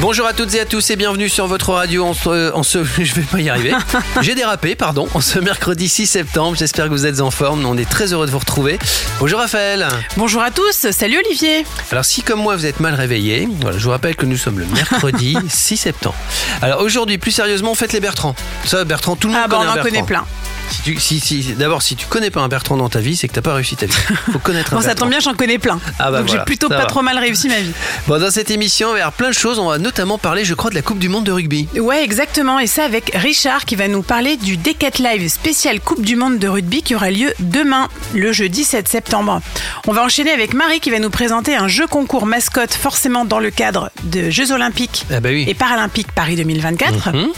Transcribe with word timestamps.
Bonjour 0.00 0.26
à 0.26 0.32
toutes 0.32 0.54
et 0.54 0.60
à 0.60 0.64
tous 0.64 0.90
et 0.90 0.96
bienvenue 0.96 1.28
sur 1.28 1.46
votre 1.46 1.70
radio 1.72 2.04
en 2.04 2.12
ce, 2.14 2.84
je 2.98 3.14
vais 3.14 3.22
pas 3.22 3.40
y 3.40 3.48
arriver. 3.48 3.72
J'ai 4.20 4.34
dérapé, 4.34 4.74
pardon, 4.74 5.08
en 5.14 5.20
ce 5.20 5.38
mercredi 5.38 5.88
6 5.88 6.06
septembre. 6.06 6.56
J'espère 6.56 6.86
que 6.86 6.90
vous 6.90 7.06
êtes 7.06 7.20
en 7.20 7.30
forme. 7.30 7.64
On 7.66 7.76
est 7.76 7.88
très 7.88 8.12
heureux 8.12 8.26
de 8.26 8.32
vous 8.32 8.38
retrouver. 8.40 8.78
Bonjour 9.20 9.38
Raphaël. 9.38 9.86
Bonjour 10.16 10.42
à 10.42 10.50
tous. 10.50 10.90
Salut 10.90 11.18
Olivier. 11.24 11.64
Alors 11.92 12.04
si 12.04 12.22
comme 12.22 12.40
moi 12.40 12.56
vous 12.56 12.66
êtes 12.66 12.80
mal 12.80 12.94
réveillé, 12.94 13.48
voilà, 13.60 13.78
je 13.78 13.84
vous 13.84 13.90
rappelle 13.90 14.16
que 14.16 14.26
nous 14.26 14.36
sommes 14.36 14.58
le 14.58 14.66
mercredi 14.66 15.36
6 15.48 15.76
septembre. 15.76 16.16
Alors 16.62 16.80
aujourd'hui, 16.80 17.18
plus 17.18 17.30
sérieusement, 17.30 17.72
on 17.72 17.76
fête 17.76 17.92
les 17.92 18.00
Bertrand. 18.00 18.34
Ça, 18.64 18.84
Bertrand, 18.84 19.14
tout 19.14 19.28
le 19.28 19.34
monde 19.34 19.42
ah 19.44 19.48
bah, 19.48 19.58
connaît 19.58 19.68
on 19.68 19.72
un 19.76 19.80
en 19.80 19.82
connaît 19.82 20.02
plein. 20.02 20.24
Si 20.70 21.20
si, 21.20 21.54
D'abord, 21.54 21.82
si 21.82 21.96
tu 21.96 22.06
connais 22.06 22.30
pas 22.30 22.40
un 22.40 22.48
Bertrand 22.48 22.76
dans 22.76 22.88
ta 22.88 23.00
vie, 23.00 23.16
c'est 23.16 23.28
que 23.28 23.34
t'as 23.34 23.42
pas 23.42 23.54
réussi 23.54 23.76
ta 23.76 23.86
vie. 23.86 23.92
Faut 24.32 24.38
connaître 24.38 24.72
un 24.74 24.76
bon, 24.80 24.82
ça 24.82 24.94
tombe 24.94 25.10
bien, 25.10 25.20
j'en 25.20 25.34
connais 25.34 25.58
plein. 25.58 25.80
Ah 25.98 26.10
bah 26.10 26.20
Donc 26.20 26.28
j'ai 26.28 26.38
plutôt 26.44 26.68
pas 26.68 26.86
trop 26.86 27.02
mal 27.02 27.18
réussi 27.18 27.48
ma 27.48 27.60
vie. 27.60 27.72
Bon, 28.06 28.20
dans 28.20 28.30
cette 28.30 28.50
émission, 28.50 28.88
on 28.88 28.92
va 28.92 28.98
avoir 28.98 29.12
plein 29.12 29.28
de 29.28 29.34
choses. 29.34 29.58
On 29.58 29.68
va 29.68 29.78
notamment 29.78 30.18
parler, 30.18 30.44
je 30.44 30.54
crois, 30.54 30.70
de 30.70 30.74
la 30.74 30.82
Coupe 30.82 30.98
du 30.98 31.08
Monde 31.08 31.24
de 31.24 31.32
rugby. 31.32 31.68
Ouais, 31.76 32.02
exactement. 32.02 32.58
Et 32.58 32.66
ça 32.66 32.84
avec 32.84 33.12
Richard 33.14 33.64
qui 33.64 33.76
va 33.76 33.88
nous 33.88 34.02
parler 34.02 34.36
du 34.36 34.56
Decat 34.56 34.98
Live 34.98 35.28
spécial 35.28 35.80
Coupe 35.80 36.02
du 36.02 36.16
Monde 36.16 36.38
de 36.38 36.48
rugby 36.48 36.82
qui 36.82 36.94
aura 36.94 37.10
lieu 37.10 37.32
demain, 37.40 37.88
le 38.14 38.32
jeudi 38.32 38.64
7 38.64 38.88
septembre. 38.88 39.40
On 39.86 39.92
va 39.92 40.02
enchaîner 40.02 40.30
avec 40.30 40.54
Marie 40.54 40.80
qui 40.80 40.90
va 40.90 40.98
nous 40.98 41.10
présenter 41.10 41.54
un 41.54 41.68
jeu 41.68 41.86
concours 41.86 42.26
mascotte, 42.26 42.74
forcément 42.74 43.24
dans 43.24 43.38
le 43.38 43.50
cadre 43.50 43.90
de 44.04 44.30
Jeux 44.30 44.52
Olympiques 44.52 45.06
ah 45.10 45.20
bah 45.20 45.30
et 45.30 45.54
Paralympiques 45.54 46.12
Paris 46.12 46.36
2024. 46.36 47.12
Mhm. 47.12 47.28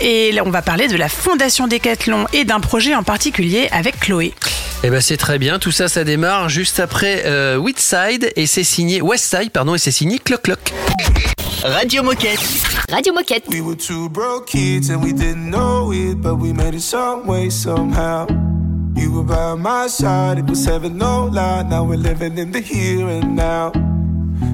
Et 0.00 0.32
là, 0.32 0.42
on 0.44 0.50
va 0.50 0.62
parler 0.62 0.88
de 0.88 0.96
la 0.96 1.08
Fondation 1.08 1.66
Décathlon 1.66 2.26
et 2.32 2.44
d'un 2.44 2.60
projet 2.72 2.94
en 2.94 3.02
particulier 3.02 3.68
avec 3.70 4.00
Chloé. 4.00 4.32
Eh 4.82 4.88
ben 4.88 5.02
c'est 5.02 5.18
très 5.18 5.38
bien, 5.38 5.58
tout 5.58 5.72
ça 5.72 5.88
ça 5.88 6.04
démarre 6.04 6.48
juste 6.48 6.80
après 6.80 7.24
euh, 7.26 7.58
Westside 7.58 8.32
et 8.34 8.46
c'est 8.46 8.64
signé 8.64 9.02
Westside 9.02 9.50
pardon 9.50 9.74
et 9.74 9.78
c'est 9.78 9.90
signé 9.90 10.18
Clock 10.18 10.40
Clock. 10.40 10.72
Radio 11.64 12.02
Moquette. 12.02 12.40
Radio 12.88 13.12
Moquette. 13.12 13.44
We 13.50 13.60
were 13.60 13.76
two 13.76 14.08
broke 14.08 14.46
kids 14.46 14.88
and 14.90 15.02
we 15.02 15.12
didn't 15.12 15.50
know 15.50 15.92
it, 15.92 16.14
but 16.22 16.36
we 16.36 16.54
made 16.54 16.74
it 16.74 16.80
some 16.80 17.26
way 17.26 17.50
somehow. 17.50 18.26
You 18.96 19.12
were 19.12 19.22
by 19.22 19.54
my 19.54 19.86
side, 19.88 20.38
it 20.38 20.48
was 20.48 20.64
heaven, 20.64 20.96
no 20.96 21.28
lie. 21.30 21.64
Now 21.68 21.84
we're 21.84 21.98
living 21.98 22.38
in 22.38 22.52
the 22.52 22.62
here 22.62 23.06
and 23.06 23.36
now. 23.36 23.91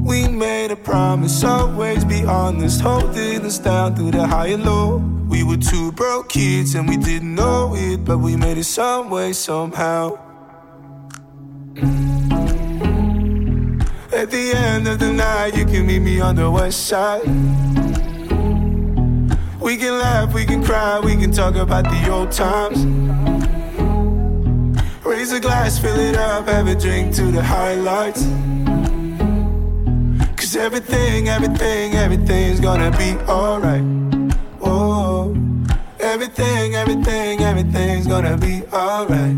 We 0.08 0.26
made 0.26 0.70
a 0.70 0.76
promise, 0.76 1.44
always 1.44 2.02
be 2.02 2.24
honest, 2.24 2.80
holding 2.80 3.44
us 3.44 3.58
down 3.58 3.94
through 3.94 4.12
the 4.12 4.26
high 4.26 4.46
and 4.46 4.64
low. 4.64 4.96
We 5.28 5.44
were 5.44 5.58
two 5.58 5.92
broke 5.92 6.30
kids 6.30 6.74
and 6.74 6.88
we 6.88 6.96
didn't 6.96 7.34
know 7.34 7.74
it, 7.76 8.06
but 8.06 8.16
we 8.16 8.34
made 8.34 8.56
it 8.56 8.64
some 8.64 9.10
way, 9.10 9.34
somehow. 9.34 10.18
At 14.10 14.30
the 14.30 14.52
end 14.56 14.88
of 14.88 14.98
the 14.98 15.12
night, 15.12 15.54
you 15.54 15.66
can 15.66 15.86
meet 15.86 16.00
me 16.00 16.20
on 16.22 16.36
the 16.36 16.50
west 16.50 16.86
side. 16.86 17.26
We 19.60 19.76
can 19.76 19.98
laugh, 19.98 20.32
we 20.32 20.46
can 20.46 20.64
cry, 20.64 21.00
we 21.00 21.16
can 21.16 21.32
talk 21.32 21.54
about 21.54 21.84
the 21.84 22.10
old 22.10 22.32
times. 22.32 22.78
Raise 25.04 25.32
a 25.32 25.40
glass, 25.40 25.78
fill 25.78 26.00
it 26.00 26.16
up, 26.16 26.48
have 26.48 26.66
a 26.66 26.74
drink 26.74 27.14
to 27.16 27.30
the 27.30 27.42
highlights. 27.42 28.24
Cause 30.48 30.56
everything, 30.56 31.28
everything, 31.28 31.92
everything's 31.92 32.58
gonna 32.58 32.90
be 32.92 33.12
alright. 33.28 33.84
Oh, 34.62 35.36
everything, 36.00 36.74
everything, 36.74 37.40
everything's 37.40 38.06
gonna 38.06 38.38
be 38.38 38.62
alright. 38.72 39.36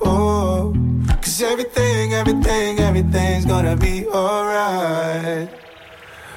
Oh, 0.00 0.74
cause 1.22 1.42
everything, 1.42 2.14
everything, 2.14 2.80
everything's 2.80 3.44
gonna 3.44 3.76
be 3.76 4.04
alright. 4.08 5.48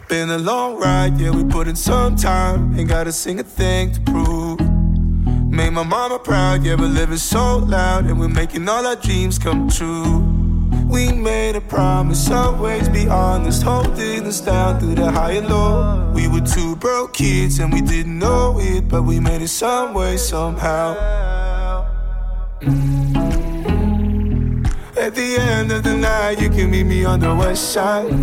Been 0.07 0.29
a 0.29 0.37
long 0.37 0.77
ride, 0.79 1.19
yeah, 1.19 1.31
we 1.31 1.43
put 1.43 1.67
in 1.67 1.75
some 1.75 2.15
time. 2.15 2.77
Ain't 2.77 2.89
gotta 2.89 3.11
sing 3.11 3.39
a 3.39 3.43
thing 3.43 3.91
to 3.91 4.01
prove. 4.01 4.59
Made 5.49 5.71
my 5.71 5.81
mama 5.81 6.19
proud, 6.19 6.63
yeah, 6.63 6.75
we're 6.75 6.85
living 6.85 7.17
so 7.17 7.57
loud. 7.57 8.05
And 8.05 8.19
we're 8.19 8.27
making 8.27 8.69
all 8.69 8.85
our 8.85 8.97
dreams 8.97 9.39
come 9.39 9.67
true. 9.67 10.34
We 10.95 11.11
made 11.11 11.57
a 11.57 11.61
promise, 11.61 12.31
always 12.31 12.87
be 12.87 13.09
honest, 13.09 13.63
holding 13.63 14.25
us 14.27 14.39
down 14.39 14.79
through 14.79 14.95
the 14.95 15.11
high 15.11 15.31
and 15.31 15.49
low. 15.49 16.09
We 16.15 16.29
were 16.29 16.39
two 16.39 16.77
broke 16.77 17.11
kids 17.11 17.59
and 17.59 17.73
we 17.73 17.81
didn't 17.81 18.17
know 18.17 18.57
it, 18.61 18.87
but 18.87 19.03
we 19.03 19.19
made 19.19 19.41
it 19.41 19.49
some 19.49 19.93
way, 19.93 20.15
somehow. 20.15 20.95
At 24.95 25.13
the 25.15 25.35
end 25.37 25.73
of 25.73 25.83
the 25.83 25.97
night, 25.97 26.39
you 26.39 26.49
can 26.49 26.71
meet 26.71 26.85
me 26.85 27.03
on 27.03 27.19
the 27.19 27.35
west 27.35 27.73
side. 27.73 28.13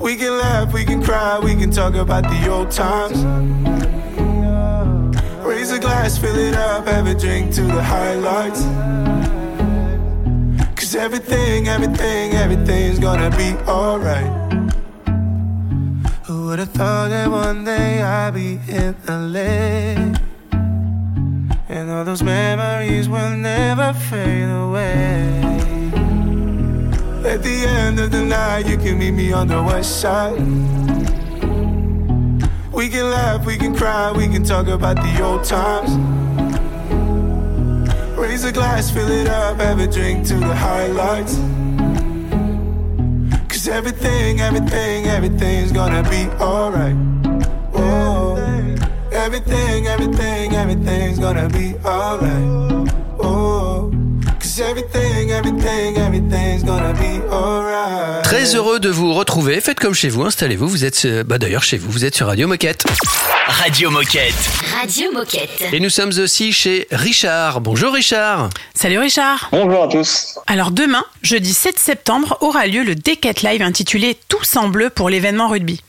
We 0.00 0.16
can 0.16 0.36
laugh, 0.36 0.74
we 0.74 0.84
can 0.84 1.00
cry, 1.00 1.38
we 1.38 1.54
can 1.54 1.70
talk 1.70 1.94
about 1.94 2.24
the 2.24 2.50
old 2.50 2.72
times. 2.72 3.18
Raise 5.46 5.70
a 5.70 5.78
glass, 5.78 6.18
fill 6.18 6.34
it 6.34 6.56
up, 6.56 6.88
have 6.88 7.06
a 7.06 7.14
drink 7.14 7.54
to 7.54 7.62
the 7.62 7.84
highlights. 7.84 8.64
Cause 10.90 10.96
everything, 10.96 11.68
everything, 11.68 12.32
everything's 12.32 12.98
gonna 12.98 13.30
be 13.36 13.54
alright. 13.70 14.28
Who 16.24 16.46
would've 16.46 16.68
thought 16.70 17.10
that 17.10 17.30
one 17.30 17.64
day 17.64 18.02
I'd 18.02 18.34
be 18.34 18.58
in 18.66 18.96
LA? 19.06 20.18
And 21.68 21.90
all 21.92 22.04
those 22.04 22.24
memories 22.24 23.08
will 23.08 23.36
never 23.36 23.92
fade 23.92 24.50
away. 24.50 25.40
At 27.24 27.44
the 27.44 27.66
end 27.68 28.00
of 28.00 28.10
the 28.10 28.24
night, 28.24 28.66
you 28.66 28.76
can 28.76 28.98
meet 28.98 29.12
me 29.12 29.32
on 29.32 29.46
the 29.46 29.62
west 29.62 30.00
side. 30.00 30.40
We 32.72 32.88
can 32.88 33.08
laugh, 33.10 33.46
we 33.46 33.56
can 33.56 33.76
cry, 33.76 34.10
we 34.10 34.26
can 34.26 34.42
talk 34.42 34.66
about 34.66 34.96
the 34.96 35.22
old 35.22 35.44
times. 35.44 35.92
Raise 38.20 38.44
a 38.44 38.52
glass, 38.52 38.90
fill 38.90 39.10
it 39.10 39.28
up, 39.28 39.56
have 39.56 39.80
a 39.80 39.86
drink 39.86 40.26
to 40.26 40.34
the 40.34 40.54
highlights. 40.54 41.36
Cause 43.48 43.66
everything, 43.66 44.42
everything, 44.42 45.06
everything's 45.06 45.72
gonna 45.72 46.02
be 46.02 46.28
alright. 46.38 46.94
Oh, 47.74 48.36
everything, 49.10 49.86
everything, 49.86 50.54
everything's 50.54 51.18
gonna 51.18 51.48
be 51.48 51.74
alright. 51.82 52.92
Oh, 53.18 53.90
cause 54.38 54.60
everything, 54.60 55.09
Très 58.40 58.56
heureux 58.56 58.80
de 58.80 58.88
vous 58.88 59.12
retrouver. 59.12 59.60
Faites 59.60 59.78
comme 59.78 59.92
chez 59.92 60.08
vous, 60.08 60.22
installez-vous. 60.22 60.66
Vous 60.66 60.86
êtes, 60.86 61.04
euh, 61.04 61.22
bah 61.22 61.36
d'ailleurs 61.36 61.62
chez 61.62 61.76
vous, 61.76 61.90
vous 61.90 62.06
êtes 62.06 62.14
sur 62.14 62.26
Radio 62.26 62.48
Moquette. 62.48 62.86
Radio 63.46 63.90
Moquette. 63.90 64.32
Radio 64.80 65.12
Moquette. 65.12 65.62
Et 65.74 65.78
nous 65.78 65.90
sommes 65.90 66.12
aussi 66.18 66.50
chez 66.50 66.86
Richard. 66.90 67.60
Bonjour 67.60 67.92
Richard. 67.92 68.48
Salut 68.74 68.98
Richard. 68.98 69.50
Bonjour 69.52 69.84
à 69.84 69.88
tous. 69.88 70.38
Alors 70.46 70.70
demain, 70.70 71.04
jeudi 71.20 71.52
7 71.52 71.78
septembre, 71.78 72.38
aura 72.40 72.66
lieu 72.66 72.82
le 72.82 72.94
Decat 72.94 73.34
Live 73.42 73.60
intitulé 73.60 74.16
Tous 74.28 74.56
en 74.56 74.68
bleu 74.68 74.88
pour 74.88 75.10
l'événement 75.10 75.48
rugby. 75.48 75.82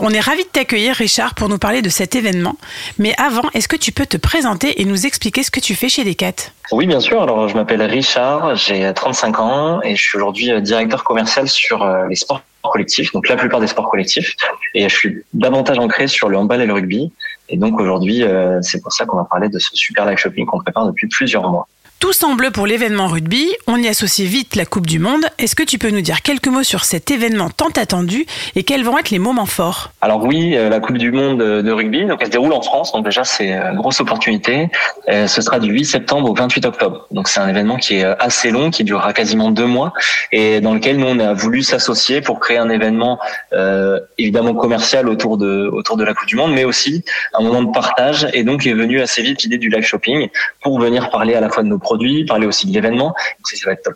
On 0.00 0.10
est 0.10 0.20
ravis 0.20 0.44
de 0.44 0.48
t'accueillir 0.48 0.94
Richard 0.94 1.34
pour 1.34 1.48
nous 1.48 1.58
parler 1.58 1.82
de 1.82 1.88
cet 1.88 2.14
événement. 2.14 2.56
Mais 2.98 3.14
avant, 3.18 3.48
est-ce 3.54 3.68
que 3.68 3.76
tu 3.76 3.92
peux 3.92 4.06
te 4.06 4.16
présenter 4.16 4.80
et 4.80 4.84
nous 4.84 5.06
expliquer 5.06 5.42
ce 5.42 5.50
que 5.50 5.60
tu 5.60 5.74
fais 5.74 5.88
chez 5.88 6.04
Decat? 6.04 6.50
Oui, 6.72 6.86
bien 6.86 7.00
sûr. 7.00 7.22
Alors 7.22 7.48
je 7.48 7.54
m'appelle 7.54 7.82
Richard, 7.82 8.56
j'ai 8.56 8.92
35 8.92 9.40
ans 9.40 9.82
et 9.82 9.96
je 9.96 10.02
suis 10.02 10.16
aujourd'hui 10.16 10.50
euh, 10.50 10.60
directeur 10.60 11.04
commercial 11.04 11.48
sur 11.48 11.82
euh, 11.82 12.06
les 12.08 12.16
sports 12.16 12.42
collectifs, 12.62 13.12
donc 13.12 13.28
la 13.28 13.36
plupart 13.36 13.60
des 13.60 13.66
sports 13.66 13.90
collectifs. 13.90 14.34
Et 14.74 14.88
je 14.88 14.94
suis 14.94 15.24
davantage 15.34 15.78
ancré 15.78 16.06
sur 16.06 16.28
le 16.28 16.36
handball 16.36 16.60
et 16.62 16.66
le 16.66 16.72
rugby. 16.72 17.12
Et 17.48 17.56
donc 17.56 17.78
aujourd'hui, 17.78 18.22
euh, 18.22 18.60
c'est 18.62 18.80
pour 18.82 18.92
ça 18.92 19.04
qu'on 19.04 19.16
va 19.16 19.24
parler 19.24 19.48
de 19.48 19.58
ce 19.58 19.70
super 19.74 20.06
live 20.06 20.16
shopping 20.16 20.46
qu'on 20.46 20.60
prépare 20.60 20.86
depuis 20.86 21.06
plusieurs 21.08 21.48
mois. 21.50 21.68
Tout 22.00 22.12
semble 22.12 22.50
pour 22.50 22.66
l'événement 22.66 23.06
rugby, 23.06 23.54
on 23.66 23.78
y 23.78 23.88
associe 23.88 24.28
vite 24.28 24.56
la 24.56 24.66
Coupe 24.66 24.86
du 24.86 24.98
Monde. 24.98 25.24
Est-ce 25.38 25.56
que 25.56 25.62
tu 25.62 25.78
peux 25.78 25.88
nous 25.88 26.02
dire 26.02 26.20
quelques 26.20 26.48
mots 26.48 26.62
sur 26.62 26.84
cet 26.84 27.10
événement 27.10 27.48
tant 27.48 27.70
attendu 27.76 28.26
et 28.56 28.62
quels 28.62 28.84
vont 28.84 28.98
être 28.98 29.08
les 29.08 29.18
moments 29.18 29.46
forts? 29.46 29.90
Alors 30.02 30.22
oui, 30.22 30.54
euh, 30.54 30.68
la 30.68 30.80
Coupe 30.80 30.98
du 30.98 31.12
Monde 31.12 31.38
de 31.38 31.72
rugby, 31.72 32.04
donc 32.04 32.18
elle 32.20 32.26
se 32.26 32.32
déroule 32.32 32.52
en 32.52 32.60
France, 32.60 32.92
donc 32.92 33.06
déjà 33.06 33.24
c'est 33.24 33.52
une 33.52 33.76
grosse 33.76 34.00
opportunité. 34.00 34.68
Euh, 35.08 35.26
ce 35.26 35.40
sera 35.40 35.58
du 35.58 35.72
8 35.72 35.84
septembre 35.86 36.30
au 36.30 36.34
28 36.34 36.66
octobre. 36.66 37.06
Donc 37.10 37.26
c'est 37.26 37.40
un 37.40 37.48
événement 37.48 37.76
qui 37.76 37.96
est 37.96 38.04
assez 38.04 38.50
long, 38.50 38.70
qui 38.70 38.84
durera 38.84 39.14
quasiment 39.14 39.50
deux 39.50 39.66
mois 39.66 39.94
et 40.30 40.60
dans 40.60 40.74
lequel 40.74 40.98
nous 40.98 41.06
on 41.06 41.18
a 41.20 41.32
voulu 41.32 41.62
s'associer 41.62 42.20
pour 42.20 42.38
créer 42.38 42.58
un 42.58 42.68
événement 42.68 43.18
euh, 43.54 43.98
évidemment 44.18 44.54
commercial 44.54 45.08
autour 45.08 45.38
de 45.38 45.70
autour 45.72 45.96
de 45.96 46.04
la 46.04 46.12
Coupe 46.12 46.28
du 46.28 46.36
Monde, 46.36 46.52
mais 46.52 46.64
aussi 46.64 47.02
un 47.32 47.42
moment 47.42 47.62
de 47.62 47.72
partage. 47.72 48.28
Et 48.34 48.44
donc 48.44 48.66
est 48.66 48.74
venu 48.74 49.00
assez 49.00 49.22
vite 49.22 49.42
l'idée 49.42 49.58
du 49.58 49.70
live 49.70 49.84
shopping 49.84 50.28
pour 50.60 50.78
venir 50.78 51.08
parler 51.08 51.34
à 51.34 51.40
la 51.40 51.48
fois 51.48 51.62
de 51.62 51.68
nos 51.68 51.78
produits, 51.84 52.24
parler 52.24 52.46
aussi 52.46 52.66
de 52.66 52.72
l'événement. 52.72 53.14
Ça 53.44 53.66
va 53.66 53.72
être 53.72 53.82
top. 53.82 53.94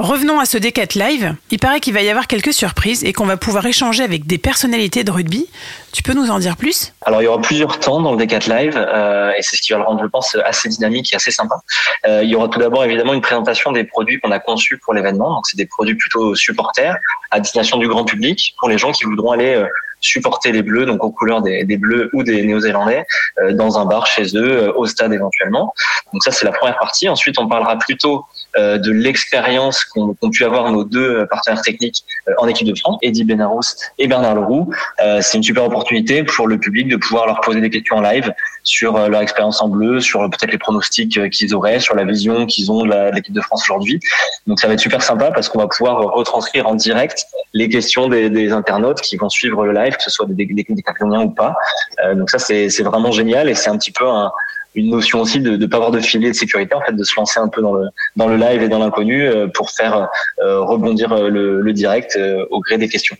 Revenons 0.00 0.40
à 0.40 0.46
ce 0.46 0.56
Decat 0.56 0.94
Live. 0.94 1.34
Il 1.50 1.58
paraît 1.58 1.78
qu'il 1.78 1.92
va 1.92 2.00
y 2.00 2.08
avoir 2.08 2.26
quelques 2.26 2.54
surprises 2.54 3.04
et 3.04 3.12
qu'on 3.12 3.26
va 3.26 3.36
pouvoir 3.36 3.66
échanger 3.66 4.02
avec 4.02 4.26
des 4.26 4.38
personnalités 4.38 5.04
de 5.04 5.10
rugby. 5.10 5.46
Tu 5.92 6.02
peux 6.02 6.14
nous 6.14 6.30
en 6.30 6.38
dire 6.38 6.56
plus? 6.56 6.94
Alors 7.02 7.20
il 7.20 7.26
y 7.26 7.28
aura 7.28 7.42
plusieurs 7.42 7.78
temps 7.78 8.00
dans 8.00 8.12
le 8.12 8.16
Decat 8.16 8.48
Live 8.48 8.76
euh, 8.78 9.32
et 9.36 9.42
c'est 9.42 9.56
ce 9.56 9.60
qui 9.60 9.72
va 9.72 9.78
le 9.78 9.84
rendre, 9.84 10.00
je 10.02 10.08
pense, 10.08 10.38
assez 10.42 10.70
dynamique 10.70 11.12
et 11.12 11.16
assez 11.16 11.30
sympa. 11.30 11.56
Euh, 12.06 12.22
il 12.22 12.30
y 12.30 12.34
aura 12.34 12.48
tout 12.48 12.58
d'abord 12.58 12.82
évidemment 12.82 13.12
une 13.12 13.20
présentation 13.20 13.72
des 13.72 13.84
produits 13.84 14.18
qu'on 14.20 14.30
a 14.30 14.38
conçus 14.38 14.78
pour 14.78 14.94
l'événement. 14.94 15.34
Donc 15.34 15.46
c'est 15.46 15.58
des 15.58 15.66
produits 15.66 15.96
plutôt 15.96 16.34
supporters 16.34 16.96
à 17.30 17.40
destination 17.40 17.76
du 17.76 17.86
grand 17.86 18.06
public 18.06 18.54
pour 18.58 18.70
les 18.70 18.78
gens 18.78 18.92
qui 18.92 19.04
voudront 19.04 19.32
aller 19.32 19.54
euh, 19.54 19.66
supporter 20.00 20.52
les 20.52 20.62
Bleus, 20.62 20.86
donc 20.86 21.04
aux 21.04 21.10
couleurs 21.10 21.42
des, 21.42 21.64
Bleus 21.76 22.10
ou 22.12 22.22
des 22.22 22.42
Néo-Zélandais, 22.42 23.04
euh, 23.40 23.52
dans 23.52 23.78
un 23.78 23.84
bar 23.84 24.06
chez 24.06 24.36
eux, 24.36 24.64
euh, 24.64 24.72
au 24.74 24.86
stade 24.86 25.12
éventuellement. 25.12 25.72
Donc 26.12 26.22
ça 26.22 26.30
c'est 26.30 26.44
la 26.44 26.52
première 26.52 26.78
partie. 26.78 27.08
Ensuite 27.08 27.38
on 27.38 27.48
parlera 27.48 27.78
plutôt 27.78 28.24
euh, 28.56 28.78
de 28.78 28.90
l'expérience 28.90 29.84
qu'ont 29.84 30.14
qu'ont 30.14 30.30
pu 30.30 30.44
avoir 30.44 30.70
nos 30.72 30.84
deux 30.84 31.26
partenaires 31.26 31.62
techniques 31.62 32.04
en 32.38 32.48
équipe 32.48 32.66
de 32.66 32.78
France, 32.78 32.98
Eddie 33.02 33.24
Benarous 33.24 33.62
et 33.98 34.06
Bernard 34.08 34.34
Leroux. 34.34 34.72
C'est 35.20 35.36
une 35.36 35.42
super 35.42 35.64
opportunité 35.64 36.24
pour 36.24 36.46
le 36.48 36.58
public 36.58 36.88
de 36.88 36.96
pouvoir 36.96 37.26
leur 37.26 37.40
poser 37.40 37.60
des 37.60 37.70
questions 37.70 37.96
en 37.96 38.00
live 38.00 38.32
sur 38.62 39.08
leur 39.08 39.20
expérience 39.20 39.62
en 39.62 39.68
bleu, 39.68 40.00
sur 40.00 40.20
peut-être 40.30 40.52
les 40.52 40.58
pronostics 40.58 41.30
qu'ils 41.30 41.54
auraient, 41.54 41.80
sur 41.80 41.94
la 41.94 42.04
vision 42.04 42.46
qu'ils 42.46 42.70
ont 42.70 42.84
de 42.84 43.14
l'équipe 43.14 43.34
de 43.34 43.40
France 43.40 43.62
aujourd'hui. 43.64 44.00
Donc 44.46 44.60
ça 44.60 44.66
va 44.66 44.74
être 44.74 44.80
super 44.80 45.02
sympa 45.02 45.30
parce 45.30 45.48
qu'on 45.48 45.58
va 45.58 45.68
pouvoir 45.68 45.98
retranscrire 45.98 46.66
en 46.66 46.74
direct 46.74 47.24
les 47.52 47.68
questions 47.68 48.08
des 48.08 48.52
internautes 48.52 49.00
qui 49.00 49.16
vont 49.16 49.28
suivre 49.28 49.64
le 49.64 49.72
live, 49.72 49.89
que 49.96 50.02
ce 50.02 50.10
soit 50.10 50.26
des, 50.28 50.46
des, 50.46 50.66
ou 51.24 51.30
pas. 51.30 51.54
Euh, 52.04 52.14
donc 52.14 52.30
ça 52.30 52.38
c'est 52.38 52.82
vraiment 52.82 53.12
génial 53.12 53.48
et 53.48 53.54
c'est 53.54 53.70
un 53.70 53.78
petit 53.78 53.92
peu 53.92 54.06
un- 54.08 54.32
une 54.76 54.90
notion 54.90 55.20
aussi 55.20 55.40
de 55.40 55.56
ne 55.56 55.66
pas 55.66 55.78
avoir 55.78 55.90
de 55.90 55.98
filet 55.98 56.28
de 56.28 56.34
sécurité, 56.34 56.76
en 56.76 56.80
fait, 56.80 56.92
de 56.92 57.02
se 57.02 57.16
lancer 57.16 57.40
un 57.40 57.48
peu 57.48 57.60
dans 57.60 58.28
le 58.28 58.36
live 58.36 58.62
et 58.62 58.68
dans 58.68 58.78
l'inconnu 58.78 59.26
euh, 59.26 59.48
pour 59.48 59.70
faire 59.70 60.08
euh, 60.44 60.60
rebondir 60.60 61.12
le, 61.28 61.72
direct 61.72 62.16
au 62.50 62.60
gré 62.60 62.78
des 62.78 62.88
questions. 62.88 63.16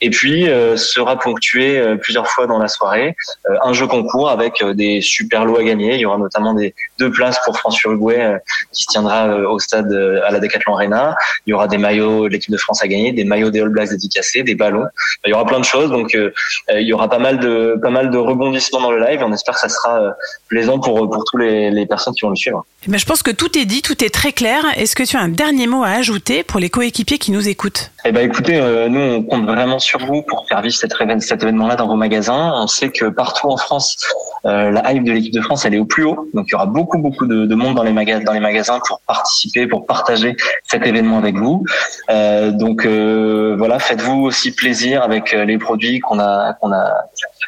Et 0.00 0.10
puis 0.10 0.48
euh, 0.48 0.76
sera 0.76 1.18
ponctué 1.18 1.78
euh, 1.78 1.96
plusieurs 1.96 2.28
fois 2.28 2.46
dans 2.46 2.58
la 2.58 2.68
soirée 2.68 3.16
euh, 3.48 3.56
un 3.62 3.72
jeu 3.72 3.86
concours 3.86 4.28
avec 4.28 4.62
des 4.62 5.00
super 5.00 5.44
lots 5.44 5.58
à 5.58 5.64
gagner. 5.64 5.94
Il 5.94 6.00
y 6.00 6.06
aura 6.06 6.18
notamment 6.18 6.54
des 6.54 6.74
deux 6.98 7.10
places 7.10 7.38
pour 7.44 7.56
France-Uruguay 7.58 8.38
qui 8.72 8.84
se 8.84 8.88
tiendra 8.88 9.36
au 9.36 9.58
stade 9.58 9.92
à 9.92 10.30
la 10.30 10.40
Decathlon 10.40 10.74
Arena. 10.74 11.16
Il 11.46 11.50
y 11.50 11.54
aura 11.54 11.68
des 11.68 11.78
maillots 11.78 12.24
de 12.24 12.28
l'équipe 12.28 12.50
de 12.50 12.56
France 12.56 12.82
à 12.82 12.88
gagner, 12.88 13.12
des 13.12 13.24
maillots 13.24 13.50
des 13.50 13.60
All 13.60 13.68
Blacks 13.68 13.90
dédicacés, 13.90 14.42
des 14.42 14.54
ballons. 14.54 14.86
Il 15.24 15.30
y 15.30 15.32
aura 15.32 15.46
plein 15.46 15.60
de 15.60 15.64
choses. 15.64 15.90
Donc 15.90 16.14
il 16.14 16.82
y 16.82 16.92
aura 16.92 17.08
pas 17.08 17.18
mal 17.18 17.38
de 17.38 17.78
pas 17.80 17.90
mal 17.90 18.10
de 18.10 18.18
rebondissements 18.18 18.80
dans 18.80 18.92
le 18.92 19.00
live. 19.00 19.20
Et 19.20 19.24
on 19.24 19.32
espère 19.32 19.54
que 19.54 19.60
ça 19.60 19.68
sera 19.68 20.14
plaisant 20.48 20.78
pour 20.78 21.08
pour 21.10 21.24
tous 21.24 21.38
les, 21.38 21.70
les 21.70 21.86
personnes 21.86 22.14
qui 22.14 22.22
vont 22.22 22.30
le 22.30 22.36
suivre. 22.36 22.64
Ben, 22.86 22.98
Je 22.98 23.06
pense 23.06 23.22
que 23.22 23.30
tout 23.30 23.58
est 23.58 23.64
dit, 23.64 23.82
tout 23.82 24.04
est 24.04 24.10
très 24.10 24.32
clair. 24.32 24.64
Est-ce 24.76 24.94
que 24.94 25.02
tu 25.02 25.16
as 25.16 25.20
un 25.20 25.28
dernier 25.28 25.66
mot 25.66 25.82
à 25.82 25.90
ajouter 25.90 26.42
pour 26.42 26.60
les 26.60 26.70
coéquipiers 26.70 27.18
qui 27.18 27.32
nous 27.32 27.48
écoutent? 27.48 27.90
Eh 28.04 28.12
ben 28.12 28.24
écoutez, 28.24 28.56
euh, 28.56 28.88
nous 28.88 29.00
on 29.00 29.22
compte 29.22 29.46
vraiment 29.56 29.78
sur 29.78 29.98
vous 30.06 30.22
pour 30.22 30.46
faire 30.48 30.60
vivre 30.62 30.74
cet, 30.74 30.92
évén- 30.92 31.20
cet 31.20 31.42
événement-là 31.42 31.76
dans 31.76 31.88
vos 31.88 31.96
magasins. 31.96 32.52
On 32.54 32.66
sait 32.66 32.90
que 32.90 33.06
partout 33.06 33.48
en 33.48 33.56
France, 33.56 33.96
euh, 34.44 34.70
la 34.70 34.92
hype 34.92 35.04
de 35.04 35.12
l'équipe 35.12 35.32
de 35.34 35.40
France 35.40 35.64
elle 35.64 35.74
est 35.74 35.78
au 35.78 35.84
plus 35.86 36.04
haut, 36.04 36.28
donc 36.34 36.44
il 36.48 36.52
y 36.52 36.54
aura 36.54 36.66
beaucoup 36.66 36.98
beaucoup 36.98 37.26
de, 37.26 37.46
de 37.46 37.54
monde 37.54 37.74
dans 37.74 37.82
les 37.82 37.92
magasins, 37.92 38.22
dans 38.24 38.32
les 38.32 38.40
magasins 38.40 38.78
pour 38.86 39.00
participer, 39.06 39.66
pour 39.66 39.86
partager 39.86 40.36
cet 40.64 40.86
événement 40.86 41.18
avec 41.18 41.36
vous. 41.36 41.64
Euh, 42.10 42.50
donc 42.52 42.84
euh, 42.86 43.54
voilà, 43.58 43.78
faites-vous 43.78 44.20
aussi 44.22 44.54
plaisir 44.54 45.02
avec 45.02 45.32
les 45.32 45.58
produits 45.58 46.00
qu'on 46.00 46.18
a 46.20 46.52
qu'on 46.60 46.72
a 46.72 46.92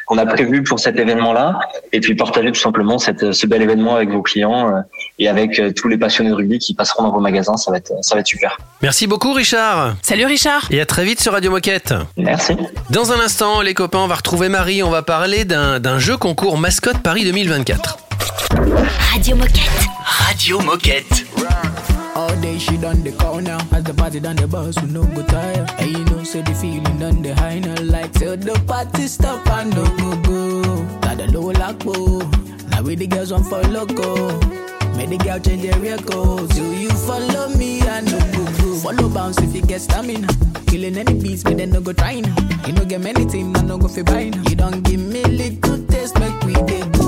qu'on 0.07 0.17
a 0.17 0.25
prévus 0.25 0.63
pour 0.63 0.79
cet 0.79 0.97
événement-là, 0.97 1.59
et 1.93 1.99
puis 1.99 2.15
partagez 2.15 2.51
tout 2.51 2.59
simplement 2.59 2.97
cette, 2.97 3.31
ce 3.31 3.45
bel 3.45 3.61
événement 3.61 3.95
avec 3.95 4.09
vos 4.09 4.23
clients 4.23 4.75
euh, 4.75 4.81
et 5.19 5.27
avec 5.29 5.59
euh, 5.59 5.71
tous 5.71 5.87
les 5.87 5.97
passionnés 5.97 6.31
de 6.31 6.35
rugby 6.35 6.57
qui 6.57 6.73
passeront 6.73 7.03
dans 7.03 7.11
vos 7.11 7.19
magasins. 7.19 7.57
Ça 7.57 7.69
va 7.71 7.77
être 7.77 7.93
ça 8.01 8.15
va 8.15 8.21
être 8.21 8.27
super. 8.27 8.57
Merci 8.81 9.05
beaucoup 9.07 9.33
Richard. 9.33 9.93
Salut 10.01 10.25
Richard 10.25 10.63
Et 10.71 10.81
à 10.81 10.85
très 10.85 11.03
vite 11.03 11.21
sur 11.21 11.33
Radio 11.33 11.51
Moquette. 11.51 11.88
Merci. 12.17 12.53
Dans 12.89 13.11
un 13.11 13.19
instant, 13.19 13.61
les 13.61 13.73
copains, 13.73 13.99
on 13.99 14.07
va 14.07 14.15
retrouver 14.15 14.49
Marie. 14.49 14.83
On 14.83 14.89
va 14.89 15.01
parler 15.01 15.45
d'un 15.45 15.99
jeu 15.99 16.17
concours 16.17 16.57
mascotte 16.57 16.99
Paris 16.99 17.23
2024. 17.25 17.97
Radio 19.11 19.35
Moquette. 19.35 19.87
Radio 20.05 20.59
Moquette. 20.59 21.25
All 22.15 22.35
day 22.41 22.59
she 22.59 22.77
done 22.77 23.01
the 23.03 23.11
call 23.11 23.39
now. 23.41 23.59
As 23.71 23.83
the 23.83 23.93
party 23.93 24.19
done 24.19 24.35
the 24.35 24.45
bus, 24.47 24.75
we 24.81 24.91
no 24.91 25.03
go 25.03 25.21
tire. 25.23 25.65
And 25.79 25.91
you 25.91 26.03
know, 26.05 26.23
say 26.23 26.41
the 26.41 26.53
feeling 26.53 26.83
done 26.99 27.21
the 27.21 27.33
high 27.33 27.59
now. 27.59 27.75
Like 27.81 28.11
till 28.11 28.35
the 28.35 28.59
party 28.67 29.07
stop 29.07 29.47
and 29.47 29.73
no 29.73 29.85
go 29.95 30.15
go. 30.23 30.83
Got 30.99 31.17
the 31.17 31.27
low 31.31 31.51
lock. 31.51 31.85
Now 32.71 32.81
we 32.81 32.95
the 32.95 33.07
girls 33.07 33.31
want 33.31 33.47
for 33.47 33.61
loco. 33.63 34.37
Make 34.97 35.09
the 35.11 35.17
girl 35.17 35.39
change 35.39 35.61
their 35.61 35.79
record. 35.79 36.49
Do 36.49 36.73
you 36.75 36.89
follow 36.89 37.47
me? 37.55 37.79
And 37.87 38.11
no 38.11 38.19
go? 38.69 38.75
Follow 38.79 39.09
bounce 39.09 39.37
if 39.41 39.55
you 39.55 39.61
get 39.61 39.81
stamina. 39.81 40.27
Killing 40.67 40.97
any 40.97 41.13
beats, 41.19 41.43
but 41.43 41.57
then 41.57 41.71
no 41.71 41.81
go 41.81 41.93
trying. 41.93 42.25
You 42.65 42.73
no 42.73 42.85
get 42.85 43.01
many 43.01 43.25
things, 43.25 43.57
I 43.57 43.63
no 43.63 43.77
go 43.77 43.87
fi 43.87 44.03
buying. 44.03 44.33
You 44.45 44.55
don't 44.55 44.81
give 44.83 44.99
me 44.99 45.23
little 45.23 45.83
taste, 45.87 46.19
make 46.19 46.39
we 46.43 46.53
dey 46.53 46.81
go. 46.91 47.05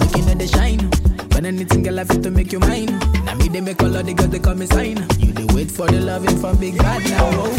Make 0.00 0.16
you 0.16 0.24
know 0.26 0.34
the 0.34 0.48
shine. 0.52 0.90
When 1.32 1.46
anything 1.46 1.82
girl 1.82 2.00
I 2.00 2.04
fit 2.04 2.22
to 2.24 2.30
make 2.30 2.52
you 2.52 2.58
mine. 2.60 2.86
Now 3.24 3.34
me 3.36 3.48
they 3.48 3.60
make 3.60 3.80
all 3.82 3.94
of 3.94 4.04
the 4.06 4.14
girls 4.14 4.30
they 4.30 4.38
call 4.40 4.54
me 4.54 4.66
sign. 4.66 4.96
You 5.18 5.32
they 5.32 5.44
wait 5.54 5.70
for 5.70 5.86
the 5.86 6.00
loving 6.00 6.36
from 6.38 6.56
big 6.58 6.76
bad 6.78 7.02
now. 7.10 7.30
Oh, 7.32 7.52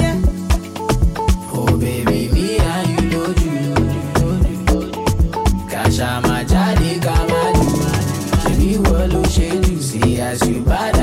yeah. 0.00 0.20
oh 1.52 1.76
baby, 1.78 2.28
me 2.32 2.58
and 2.58 2.88
you 3.00 3.10
know 3.10 3.26
you. 3.44 3.74
Kasha 5.70 6.20
my 6.24 6.44
jadi 6.44 7.00
kamadu. 7.00 7.68
Shebi 8.42 8.76
wolo 8.86 9.22
shedu. 9.24 9.80
See 9.80 10.20
as 10.20 10.46
you 10.46 10.60
bad 10.62 10.99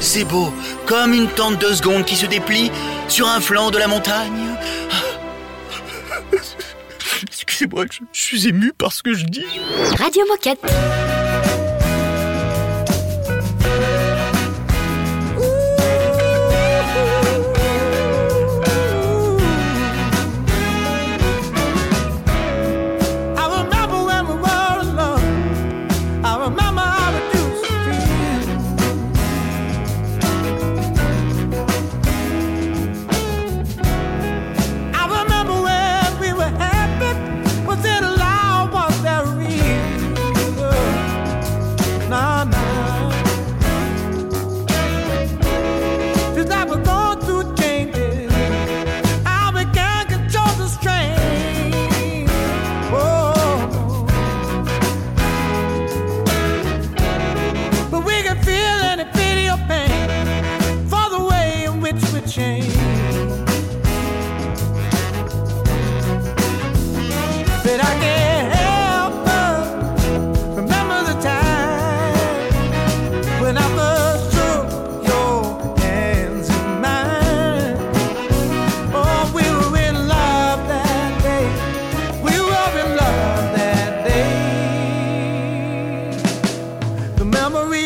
C'est 0.00 0.24
beau, 0.24 0.52
comme 0.84 1.12
une 1.12 1.28
tente 1.28 1.60
de 1.60 1.72
secondes 1.72 2.04
qui 2.04 2.16
se 2.16 2.26
déplie 2.26 2.72
sur 3.06 3.28
un 3.28 3.40
flanc 3.40 3.70
de 3.70 3.78
la 3.78 3.86
montagne. 3.86 4.48
Excusez-moi, 7.28 7.84
je, 7.88 8.00
je 8.12 8.20
suis 8.20 8.48
ému 8.48 8.72
par 8.72 8.92
ce 8.92 9.04
que 9.04 9.14
je 9.14 9.24
dis. 9.26 9.46
Radio 9.96 10.24
Moquette. 10.28 10.58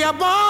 amor. 0.09 0.48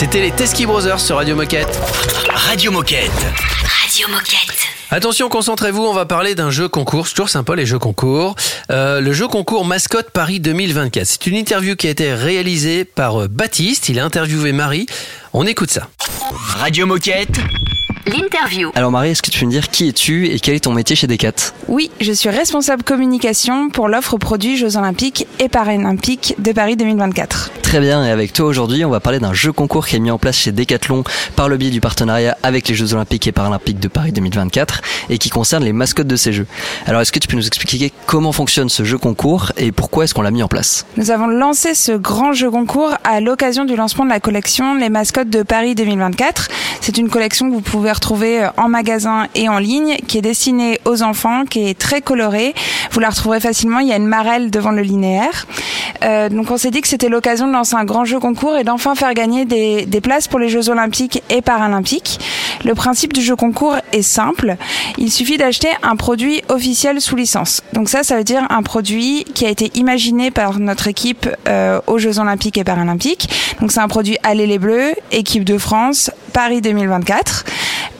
C'était 0.00 0.22
les 0.22 0.30
Teskey 0.32 0.64
Brothers 0.64 0.98
sur 0.98 1.16
Radio 1.16 1.36
Moquette. 1.36 1.78
Radio 2.32 2.72
Moquette. 2.72 3.12
Radio 3.82 4.08
Moquette. 4.08 4.79
Attention, 4.92 5.28
concentrez-vous, 5.28 5.84
on 5.84 5.92
va 5.92 6.04
parler 6.04 6.34
d'un 6.34 6.50
jeu 6.50 6.68
concours. 6.68 7.06
C'est 7.06 7.14
toujours 7.14 7.28
sympa 7.28 7.54
les 7.54 7.64
jeux 7.64 7.78
concours. 7.78 8.34
Euh, 8.72 9.00
le 9.00 9.12
jeu 9.12 9.28
concours 9.28 9.64
Mascotte 9.64 10.10
Paris 10.10 10.40
2024. 10.40 11.06
C'est 11.06 11.26
une 11.28 11.36
interview 11.36 11.76
qui 11.76 11.86
a 11.86 11.90
été 11.90 12.12
réalisée 12.12 12.84
par 12.84 13.22
euh, 13.22 13.28
Baptiste. 13.28 13.88
Il 13.88 14.00
a 14.00 14.04
interviewé 14.04 14.50
Marie. 14.50 14.86
On 15.32 15.46
écoute 15.46 15.70
ça. 15.70 15.88
Radio 16.58 16.86
Moquette. 16.86 17.38
L'interview. 18.06 18.70
Alors 18.74 18.90
Marie, 18.90 19.10
est-ce 19.10 19.20
que 19.20 19.30
tu 19.30 19.40
peux 19.40 19.46
me 19.46 19.50
dire 19.50 19.68
qui 19.68 19.88
es-tu 19.88 20.28
et 20.28 20.40
quel 20.40 20.54
est 20.54 20.60
ton 20.60 20.72
métier 20.72 20.96
chez 20.96 21.06
Decat? 21.06 21.52
Oui, 21.68 21.90
je 22.00 22.12
suis 22.12 22.30
responsable 22.30 22.82
communication 22.82 23.68
pour 23.68 23.88
l'offre 23.88 24.16
produit 24.16 24.56
Jeux 24.56 24.78
Olympiques 24.78 25.26
et 25.38 25.50
Paralympiques 25.50 26.34
de 26.38 26.52
Paris 26.52 26.76
2024. 26.76 27.50
Très 27.62 27.78
bien, 27.78 28.04
et 28.04 28.10
avec 28.10 28.32
toi 28.32 28.46
aujourd'hui, 28.46 28.84
on 28.84 28.90
va 28.90 29.00
parler 29.00 29.18
d'un 29.18 29.34
jeu 29.34 29.52
concours 29.52 29.86
qui 29.86 29.96
est 29.96 30.00
mis 30.00 30.10
en 30.10 30.18
place 30.18 30.36
chez 30.38 30.50
Decathlon 30.50 31.04
par 31.36 31.48
le 31.48 31.58
biais 31.58 31.70
du 31.70 31.80
partenariat 31.80 32.36
avec 32.42 32.66
les 32.68 32.74
Jeux 32.74 32.94
Olympiques 32.94 33.26
et 33.26 33.32
Paralympiques 33.32 33.78
de 33.78 33.88
Paris 33.88 34.12
2024 34.12 34.80
et 35.10 35.18
qui 35.18 35.28
concerne 35.28 35.62
les 35.62 35.74
mascottes 35.74 36.06
de 36.06 36.16
ces 36.16 36.32
jeux. 36.32 36.46
Alors 36.86 37.02
est-ce 37.02 37.12
que 37.12 37.18
tu 37.18 37.28
peux 37.28 37.36
nous 37.36 37.46
expliquer 37.46 37.92
comment 38.06 38.32
fonctionne 38.32 38.70
ce 38.70 38.82
jeu 38.82 38.96
concours 38.96 39.52
et 39.58 39.72
pourquoi 39.72 40.04
est-ce 40.04 40.14
qu'on 40.14 40.22
l'a 40.22 40.30
mis 40.30 40.42
en 40.42 40.48
place? 40.48 40.86
Nous 40.96 41.10
avons 41.10 41.26
lancé 41.26 41.74
ce 41.74 41.92
grand 41.92 42.32
jeu 42.32 42.50
concours 42.50 42.94
à 43.04 43.20
l'occasion 43.20 43.66
du 43.66 43.76
lancement 43.76 44.04
de 44.04 44.10
la 44.10 44.20
collection 44.20 44.74
Les 44.74 44.88
mascottes 44.88 45.30
de 45.30 45.42
Paris 45.42 45.74
2024. 45.74 46.48
C'est 46.80 46.96
une 46.96 47.10
collection 47.10 47.50
que 47.50 47.54
vous 47.54 47.60
pouvez 47.60 47.89
retrouver 47.92 48.48
en 48.56 48.68
magasin 48.68 49.26
et 49.34 49.48
en 49.48 49.58
ligne, 49.58 49.96
qui 50.06 50.18
est 50.18 50.22
destinée 50.22 50.80
aux 50.84 51.02
enfants, 51.02 51.44
qui 51.44 51.68
est 51.68 51.78
très 51.78 52.02
colorée. 52.02 52.54
Vous 52.92 53.00
la 53.00 53.10
retrouverez 53.10 53.40
facilement. 53.40 53.78
Il 53.80 53.88
y 53.88 53.92
a 53.92 53.96
une 53.96 54.06
marelle 54.06 54.50
devant 54.50 54.70
le 54.70 54.82
linéaire. 54.82 55.46
Euh, 56.02 56.28
donc 56.28 56.50
on 56.50 56.56
s'est 56.56 56.70
dit 56.70 56.80
que 56.80 56.88
c'était 56.88 57.08
l'occasion 57.08 57.46
de 57.46 57.52
lancer 57.52 57.76
un 57.76 57.84
grand 57.84 58.04
jeu 58.04 58.18
concours 58.18 58.56
et 58.56 58.64
d'enfin 58.64 58.94
faire 58.94 59.14
gagner 59.14 59.44
des, 59.44 59.86
des 59.86 60.00
places 60.00 60.28
pour 60.28 60.38
les 60.38 60.48
Jeux 60.48 60.68
Olympiques 60.70 61.22
et 61.28 61.42
Paralympiques. 61.42 62.18
Le 62.64 62.74
principe 62.74 63.12
du 63.12 63.22
jeu 63.22 63.36
concours 63.36 63.76
est 63.92 64.02
simple. 64.02 64.56
Il 64.98 65.10
suffit 65.10 65.38
d'acheter 65.38 65.68
un 65.82 65.96
produit 65.96 66.42
officiel 66.48 67.00
sous 67.00 67.16
licence. 67.16 67.62
Donc 67.72 67.88
ça, 67.88 68.02
ça 68.02 68.16
veut 68.16 68.24
dire 68.24 68.46
un 68.50 68.62
produit 68.62 69.24
qui 69.34 69.46
a 69.46 69.48
été 69.48 69.70
imaginé 69.74 70.30
par 70.30 70.58
notre 70.58 70.88
équipe 70.88 71.28
euh, 71.48 71.80
aux 71.86 71.98
Jeux 71.98 72.18
Olympiques 72.18 72.58
et 72.58 72.64
Paralympiques. 72.64 73.28
Donc 73.60 73.72
c'est 73.72 73.80
un 73.80 73.88
produit 73.88 74.16
Allez 74.22 74.46
les 74.46 74.58
Bleus, 74.58 74.94
équipe 75.12 75.44
de 75.44 75.58
France, 75.58 76.10
Paris 76.32 76.60
2024. 76.60 77.44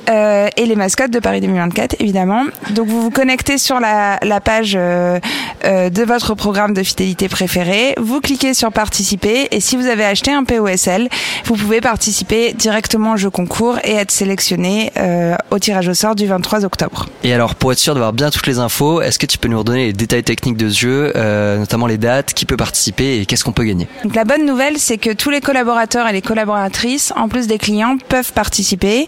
Euh, 0.08 0.48
et 0.56 0.66
les 0.66 0.76
mascottes 0.76 1.10
de 1.10 1.18
Paris 1.18 1.40
2024 1.40 1.96
évidemment. 2.00 2.44
Donc 2.70 2.88
vous 2.88 3.02
vous 3.02 3.10
connectez 3.10 3.58
sur 3.58 3.80
la, 3.80 4.18
la 4.22 4.40
page 4.40 4.74
euh, 4.76 5.18
euh, 5.64 5.90
de 5.90 6.02
votre 6.02 6.34
programme 6.34 6.72
de 6.72 6.82
fidélité 6.82 7.28
préféré, 7.28 7.94
vous 7.98 8.20
cliquez 8.20 8.54
sur 8.54 8.72
participer 8.72 9.48
et 9.50 9.60
si 9.60 9.76
vous 9.76 9.86
avez 9.86 10.04
acheté 10.04 10.32
un 10.32 10.44
POSL, 10.44 11.08
vous 11.44 11.54
pouvez 11.54 11.80
participer 11.80 12.54
directement 12.54 13.12
au 13.12 13.16
jeu 13.16 13.30
concours 13.30 13.78
et 13.84 13.92
être 13.92 14.10
sélectionné 14.10 14.90
euh, 14.96 15.36
au 15.50 15.58
tirage 15.58 15.88
au 15.88 15.94
sort 15.94 16.14
du 16.14 16.26
23 16.26 16.64
octobre. 16.64 17.06
Et 17.24 17.34
alors 17.34 17.54
pour 17.54 17.72
être 17.72 17.78
sûr 17.78 17.94
d'avoir 17.94 18.12
bien 18.12 18.30
toutes 18.30 18.46
les 18.46 18.58
infos, 18.58 19.02
est-ce 19.02 19.18
que 19.18 19.26
tu 19.26 19.36
peux 19.36 19.48
nous 19.48 19.58
redonner 19.58 19.86
les 19.86 19.92
détails 19.92 20.22
techniques 20.22 20.56
de 20.56 20.70
ce 20.70 20.78
jeu, 20.78 21.12
euh, 21.14 21.58
notamment 21.58 21.86
les 21.86 21.98
dates, 21.98 22.32
qui 22.32 22.46
peut 22.46 22.56
participer 22.56 23.20
et 23.20 23.26
qu'est-ce 23.26 23.44
qu'on 23.44 23.52
peut 23.52 23.64
gagner? 23.64 23.86
Donc 24.04 24.14
la 24.14 24.24
bonne 24.24 24.46
nouvelle, 24.46 24.78
c'est 24.78 24.98
que 24.98 25.12
tous 25.12 25.30
les 25.30 25.40
collaborateurs 25.40 26.08
et 26.08 26.12
les 26.12 26.22
collaboratrices, 26.22 27.12
en 27.16 27.28
plus 27.28 27.46
des 27.46 27.58
clients, 27.58 27.96
peuvent 28.08 28.32
participer. 28.32 29.06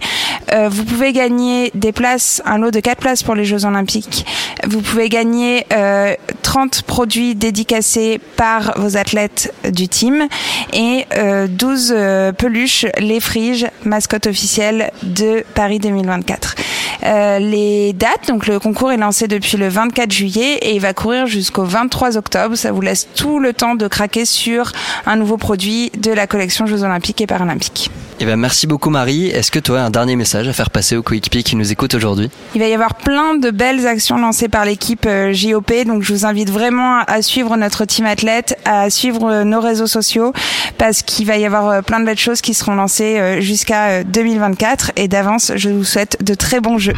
Vous 0.71 0.82
vous 0.83 0.95
pouvez 0.97 1.13
gagner 1.13 1.71
des 1.75 1.93
places, 1.93 2.43
un 2.45 2.59
lot 2.59 2.73
de 2.73 2.81
4 2.81 2.99
places 2.99 3.23
pour 3.23 3.37
les 3.37 3.45
Jeux 3.45 3.65
Olympiques. 3.65 4.27
Vous 4.67 4.81
pouvez 4.81 5.09
gagner 5.09 5.65
euh, 5.73 6.17
30 6.43 6.83
produits 6.83 7.37
dédicacés 7.37 8.21
par 8.37 8.75
vos 8.81 8.97
athlètes 8.97 9.55
du 9.71 9.87
team 9.87 10.27
et 10.73 11.07
euh, 11.17 11.47
12 11.47 11.95
euh, 11.95 12.33
peluches, 12.33 12.87
les 12.99 13.21
friges, 13.21 13.69
mascotte 13.85 14.27
officielle 14.27 14.91
de 15.05 15.45
Paris 15.55 15.79
2024. 15.79 16.57
Euh, 17.05 17.39
les 17.39 17.93
dates, 17.93 18.27
donc 18.27 18.49
le 18.49 18.59
concours 18.59 18.91
est 18.91 18.97
lancé 18.97 19.29
depuis 19.29 19.59
le 19.59 19.69
24 19.69 20.11
juillet 20.11 20.59
et 20.63 20.75
il 20.75 20.81
va 20.81 20.95
courir 20.95 21.27
jusqu'au 21.27 21.65
23 21.65 22.17
octobre. 22.17 22.57
Ça 22.57 22.73
vous 22.73 22.81
laisse 22.81 23.07
tout 23.15 23.39
le 23.39 23.53
temps 23.53 23.77
de 23.77 23.87
craquer 23.87 24.25
sur 24.25 24.73
un 25.07 25.15
nouveau 25.15 25.37
produit 25.37 25.91
de 25.97 26.11
la 26.11 26.27
collection 26.27 26.67
Jeux 26.67 26.83
Olympiques 26.83 27.21
et 27.21 27.29
Paralympiques. 27.29 27.89
Eh 28.23 28.25
ben, 28.25 28.37
merci 28.37 28.69
beaucoup 28.69 28.89
Marie. 28.89 29.27
Est-ce 29.27 29.51
que 29.51 29.59
tu 29.59 29.73
as 29.73 29.85
un 29.85 29.91
dernier 29.91 30.15
message 30.15 30.47
à 30.47 30.53
faire 30.53 30.71
passer 30.71 30.97
aux 30.97 31.03
coéquipiers 31.03 31.43
qui 31.43 31.57
nous 31.57 31.73
écoutent 31.73 31.95
aujourd'hui? 31.95 32.31
Il 32.55 32.61
va 32.61 32.69
y 32.69 32.73
avoir 32.73 32.95
plein 32.95 33.35
de 33.35 33.51
belles 33.51 33.85
actions 33.85 34.17
lancées 34.17 34.49
par 34.49 34.65
l'équipe 34.65 35.07
euh, 35.07 35.33
JOP, 35.33 35.73
donc 35.89 36.05
je 36.05 36.13
vous 36.13 36.25
invite 36.25 36.49
vraiment 36.49 37.01
à 37.01 37.21
suivre 37.21 37.57
notre 37.57 37.85
team 37.85 38.07
athlète, 38.07 38.57
à 38.65 38.91
suivre 38.91 39.29
euh, 39.29 39.43
nos 39.43 39.61
réseaux 39.61 39.89
sociaux, 39.89 40.33
parce 40.79 41.03
qu'il 41.03 41.27
va 41.27 41.37
y 41.37 41.45
avoir 41.45 41.69
euh, 41.69 41.83
plein 41.83 41.99
de 41.99 42.05
belles 42.05 42.17
choses 42.17 42.43
qui 42.43 42.55
seront 42.55 42.77
lancées 42.77 43.41
jusqu'à 43.41 44.05
2024. 44.05 44.93
Et 44.95 45.09
d'avance, 45.09 45.51
je 45.57 45.71
vous 45.71 45.83
souhaite 45.83 46.19
de 46.23 46.35
très 46.35 46.61
bons 46.61 46.79
jeux. 46.79 46.95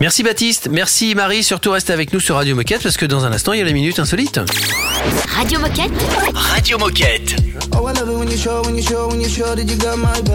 Merci 0.00 0.24
Baptiste, 0.24 0.68
merci 0.70 1.14
Marie, 1.14 1.44
surtout 1.44 1.70
restez 1.70 1.92
avec 1.92 2.12
nous 2.12 2.20
sur 2.20 2.34
Radio 2.34 2.56
Moquette 2.56 2.82
parce 2.82 2.96
que 2.96 3.06
dans 3.06 3.24
un 3.24 3.32
instant 3.32 3.52
il 3.52 3.58
y 3.58 3.62
a 3.62 3.64
la 3.64 3.72
minute 3.72 3.98
insolite. 3.98 4.40
Radio 5.28 5.60
Moquette. 5.60 5.92
Radio 6.34 6.78
Moquette. 6.78 7.36
Oh, 7.72 7.86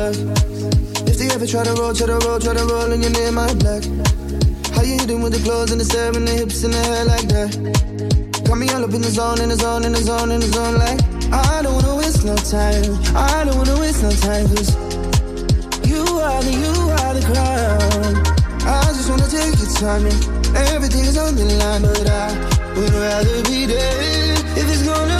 If 0.06 1.18
they 1.18 1.34
ever 1.34 1.48
try 1.48 1.64
to 1.64 1.74
roll, 1.74 1.94
try 1.94 2.06
to 2.06 2.20
roll, 2.22 2.38
try 2.38 2.54
to 2.54 2.66
roll 2.66 2.92
and 2.94 3.02
you're 3.02 3.12
near 3.12 3.32
my 3.32 3.52
black. 3.56 3.82
How 4.78 4.84
you 4.86 5.02
hitting 5.02 5.24
with 5.24 5.34
the 5.34 5.42
clothes 5.42 5.72
and 5.72 5.82
the 5.82 5.88
and 6.14 6.28
the 6.28 6.32
hips 6.32 6.64
and 6.64 6.74
the 6.74 6.78
hair 6.78 7.06
like 7.06 7.28
that? 7.34 7.50
Got 8.46 8.58
me 8.60 8.70
all 8.70 8.84
up 8.86 8.94
in 8.94 9.02
the 9.02 9.10
zone, 9.10 9.42
in 9.42 9.50
the 9.50 9.56
zone, 9.56 9.84
in 9.84 9.94
the 9.94 10.04
zone, 10.06 10.30
in 10.30 10.42
the 10.42 10.48
zone 10.54 10.78
like 10.78 11.02
I 11.34 11.64
don't 11.64 11.74
wanna 11.74 11.96
waste 11.96 12.24
no 12.24 12.36
time. 12.36 12.86
I 13.18 13.46
don't 13.46 13.58
wanna 13.58 13.80
waste 13.82 14.04
no 14.04 14.12
time 14.22 14.46
cause 14.54 14.70
you 15.90 16.06
are 16.06 16.42
the, 16.46 16.54
you 16.54 16.76
are 17.02 17.14
the 17.18 17.26
crown. 17.26 18.14
I 18.62 18.86
just 18.94 19.10
wanna 19.10 19.26
take 19.26 19.58
your 19.58 19.74
time 19.74 20.06
and 20.06 20.58
everything 20.70 21.02
is 21.02 21.18
on 21.18 21.34
the 21.34 21.46
line, 21.46 21.82
but 21.82 22.06
I 22.06 22.30
would 22.78 22.94
rather 22.94 23.42
be 23.50 23.66
dead 23.66 24.38
if 24.54 24.70
it's 24.70 24.84
gonna 24.86 25.15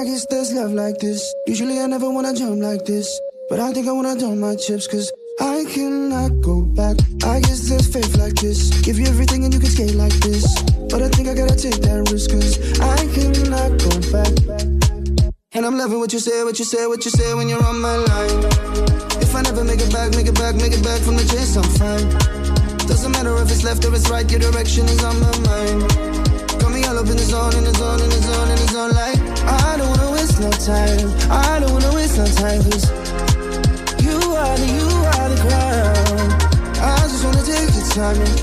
I 0.00 0.04
guess 0.04 0.24
there's 0.30 0.50
love 0.54 0.72
like 0.72 0.96
this. 0.96 1.20
Usually 1.46 1.78
I 1.78 1.86
never 1.86 2.08
wanna 2.08 2.32
jump 2.32 2.62
like 2.62 2.86
this, 2.86 3.06
but 3.50 3.60
I 3.60 3.70
think 3.70 3.86
I 3.86 3.92
wanna 3.92 4.16
dump 4.16 4.38
my 4.38 4.56
chips 4.56 4.86
cause 4.86 5.12
I 5.38 5.66
cannot 5.68 6.40
go 6.40 6.62
back. 6.62 6.96
I 7.22 7.40
guess 7.40 7.68
there's 7.68 7.86
faith 7.86 8.16
like 8.16 8.32
this. 8.36 8.70
Give 8.80 8.98
you 8.98 9.04
everything 9.08 9.44
and 9.44 9.52
you 9.52 9.60
can 9.60 9.68
skate 9.68 9.96
like 9.96 10.14
this. 10.24 10.48
But 10.88 11.02
I 11.02 11.10
think 11.10 11.28
I 11.28 11.34
gotta 11.34 11.54
take 11.54 11.84
that 11.84 12.08
risk 12.10 12.30
cause 12.30 12.56
I 12.80 12.96
cannot 13.12 13.76
go 13.76 13.92
back. 14.08 14.32
And 15.52 15.66
I'm 15.66 15.76
loving 15.76 15.98
what 15.98 16.14
you 16.14 16.18
say, 16.18 16.44
what 16.44 16.58
you 16.58 16.64
say, 16.64 16.86
what 16.86 17.04
you 17.04 17.10
say 17.10 17.34
when 17.34 17.50
you're 17.50 17.62
on 17.62 17.78
my 17.82 17.96
line. 17.96 18.40
If 19.20 19.34
I 19.34 19.42
never 19.42 19.64
make 19.64 19.80
it 19.80 19.92
back, 19.92 20.16
make 20.16 20.28
it 20.28 20.34
back, 20.34 20.54
make 20.54 20.72
it 20.72 20.82
back 20.82 21.02
from 21.02 21.18
the 21.20 21.28
chase, 21.28 21.60
I'm 21.60 21.68
fine. 21.76 22.08
Doesn't 22.88 23.12
matter 23.12 23.36
if 23.36 23.52
it's 23.52 23.64
left 23.64 23.84
or 23.84 23.94
it's 23.94 24.08
right, 24.08 24.24
your 24.30 24.40
direction 24.40 24.86
is 24.86 25.04
on 25.04 25.20
my 25.20 25.38
mind. 25.44 26.09
All 26.90 26.98
up 26.98 27.06
in 27.06 27.16
the 27.16 27.22
zone, 27.22 27.54
in 27.54 27.62
the 27.62 27.72
zone, 27.74 28.02
in 28.02 28.10
the 28.10 28.18
zone, 28.18 28.50
in 28.50 28.58
the 28.58 28.66
zone, 28.74 28.90
like 28.98 29.14
I 29.46 29.76
don't 29.78 29.90
wanna 29.94 30.10
waste 30.10 30.40
no 30.42 30.50
time. 30.50 31.06
I 31.30 31.60
don't 31.60 31.70
wanna 31.70 31.94
waste 31.94 32.18
no 32.18 32.26
time, 32.26 32.66
cause 32.66 32.82
you 34.02 34.18
are 34.18 34.56
the, 34.58 34.66
you 34.66 34.90
are 35.14 35.28
the 35.30 35.38
crown. 35.38 36.26
I 36.82 36.98
just 37.06 37.22
wanna 37.22 37.46
take 37.46 37.70
your 37.78 37.86
time 37.94 38.18
and 38.18 38.34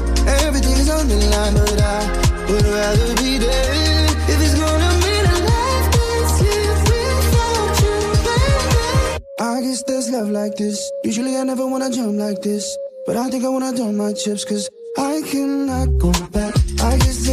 everything 0.47 0.79
is 0.79 0.89
on 0.89 1.09
the 1.11 1.19
line, 1.27 1.55
but 1.59 1.75
I 1.75 1.99
would 2.47 2.63
rather 2.71 3.11
be 3.19 3.35
dead 3.35 4.15
if 4.31 4.39
it's 4.39 4.55
gonna 4.55 4.91
mean 5.03 5.25
a 5.27 5.37
life 5.51 5.87
that's 5.91 6.39
lived 6.39 6.87
without 6.87 7.75
you, 7.83 7.99
baby. 8.23 9.27
I 9.43 9.59
guess 9.59 9.83
there's 9.83 10.09
love 10.09 10.29
like 10.31 10.55
this. 10.55 10.79
Usually 11.03 11.35
I 11.35 11.43
never 11.43 11.67
wanna 11.67 11.89
jump 11.91 12.15
like 12.15 12.41
this. 12.43 12.63
But 13.05 13.17
I 13.17 13.29
think 13.29 13.43
I 13.43 13.49
wanna 13.49 13.73
dump 13.75 13.95
my 13.95 14.13
chips 14.13 14.45
cause 14.45 14.69
I 14.97 15.21
cannot 15.31 15.97
go 15.97 16.13
back. 16.31 16.46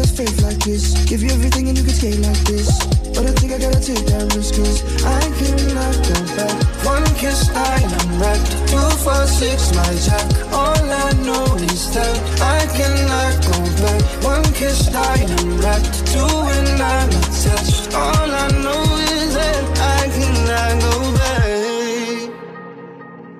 I 0.04 0.06
faith 0.06 0.42
like 0.42 0.58
this. 0.58 0.92
Give 1.08 1.22
you 1.22 1.30
everything 1.30 1.68
and 1.68 1.78
you 1.78 1.84
can 1.84 1.94
skate 1.94 2.20
like 2.20 2.44
this. 2.44 2.68
But 3.16 3.24
I 3.24 3.32
think 3.40 3.52
I 3.52 3.58
gotta 3.58 3.80
take 3.80 4.04
that 4.12 4.34
risk 4.36 4.52
cause 4.56 4.84
I 5.00 5.22
cannot 5.40 5.96
go 6.08 6.18
back. 6.36 6.56
One 6.84 7.06
kiss, 7.16 7.48
I 7.48 7.76
am 7.80 8.08
wrecked. 8.20 8.50
Two, 8.68 8.88
four, 9.00 9.24
six, 9.40 9.72
my 9.72 9.92
jack. 10.04 10.26
All 10.52 10.84
I 11.04 11.08
know 11.24 11.46
is 11.72 11.88
that 11.96 12.16
I 12.56 12.60
cannot 12.76 13.34
go 13.48 13.58
back. 13.80 14.02
One 14.32 14.44
kiss, 14.52 14.92
I 14.92 15.16
am 15.24 15.56
wrecked. 15.62 15.94
Two, 16.12 16.34
and 16.56 16.80
I'm 16.82 17.08
attached. 17.08 17.94
All 17.94 18.28
I 18.44 18.48
know 18.64 18.84
is 19.16 19.32
that 19.40 19.62
I 19.96 20.02
cannot 20.16 20.72
go 20.84 20.94
back. 21.22 22.28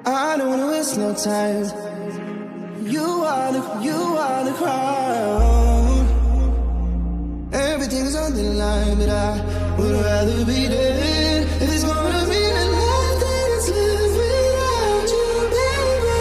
I 0.07 0.37
don't 0.39 0.49
wanna 0.49 0.69
waste 0.73 0.97
no 0.97 1.13
time. 1.13 1.67
You 2.89 3.07
are 3.33 3.53
the, 3.53 3.63
you 3.85 4.01
are 4.25 4.45
the 4.45 4.53
crown. 4.53 4.84
But 8.35 9.09
I 9.11 9.41
would 9.79 9.95
rather 10.03 10.45
be 10.45 10.67
dead 10.67 11.47
if 11.63 11.71
it's 11.71 11.85
gonna 11.85 12.27
be 12.27 12.43
a 12.43 12.65
life 12.75 13.19
that 13.23 13.49
is 13.55 13.69
lived 13.71 14.17
without 14.19 15.07
you, 15.15 15.27
baby. 15.55 16.19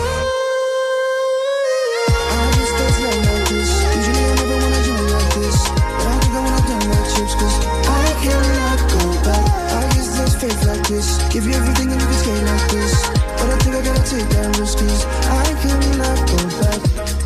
I 2.30 2.46
there's 2.78 2.98
love 3.02 3.18
like 3.26 3.46
this. 3.50 3.72
Usually 3.98 4.26
I 4.26 4.36
never 4.38 4.58
wanna 4.62 4.82
jump 4.86 5.06
like 5.10 5.32
this, 5.34 5.58
but 5.98 6.06
I 6.06 6.16
think 6.22 6.34
I 6.34 6.42
wanna 6.46 6.62
dump 6.70 6.86
my 6.86 7.02
chips 7.14 7.34
'cause 7.34 7.58
I 7.90 8.06
cannot 8.22 8.80
go 8.94 9.04
back. 9.26 9.46
I 9.74 9.84
guess 9.96 10.10
there's 10.18 10.36
faith 10.36 10.62
like 10.70 10.86
this. 10.88 11.08
Give 11.34 11.46
you 11.48 11.56
everything 11.56 11.90
and 11.94 12.02
you 12.02 12.08
like 12.46 12.68
this, 12.70 12.94
but 13.38 13.48
I 13.50 13.58
think 13.64 13.74
I 13.76 13.82
gotta 13.82 14.06
take 14.06 14.30
that 14.30 14.50
risk 14.60 14.78
'cause 14.78 15.02
I 15.42 15.48
cannot 15.64 16.18
go 16.30 16.38
back. 16.62 17.23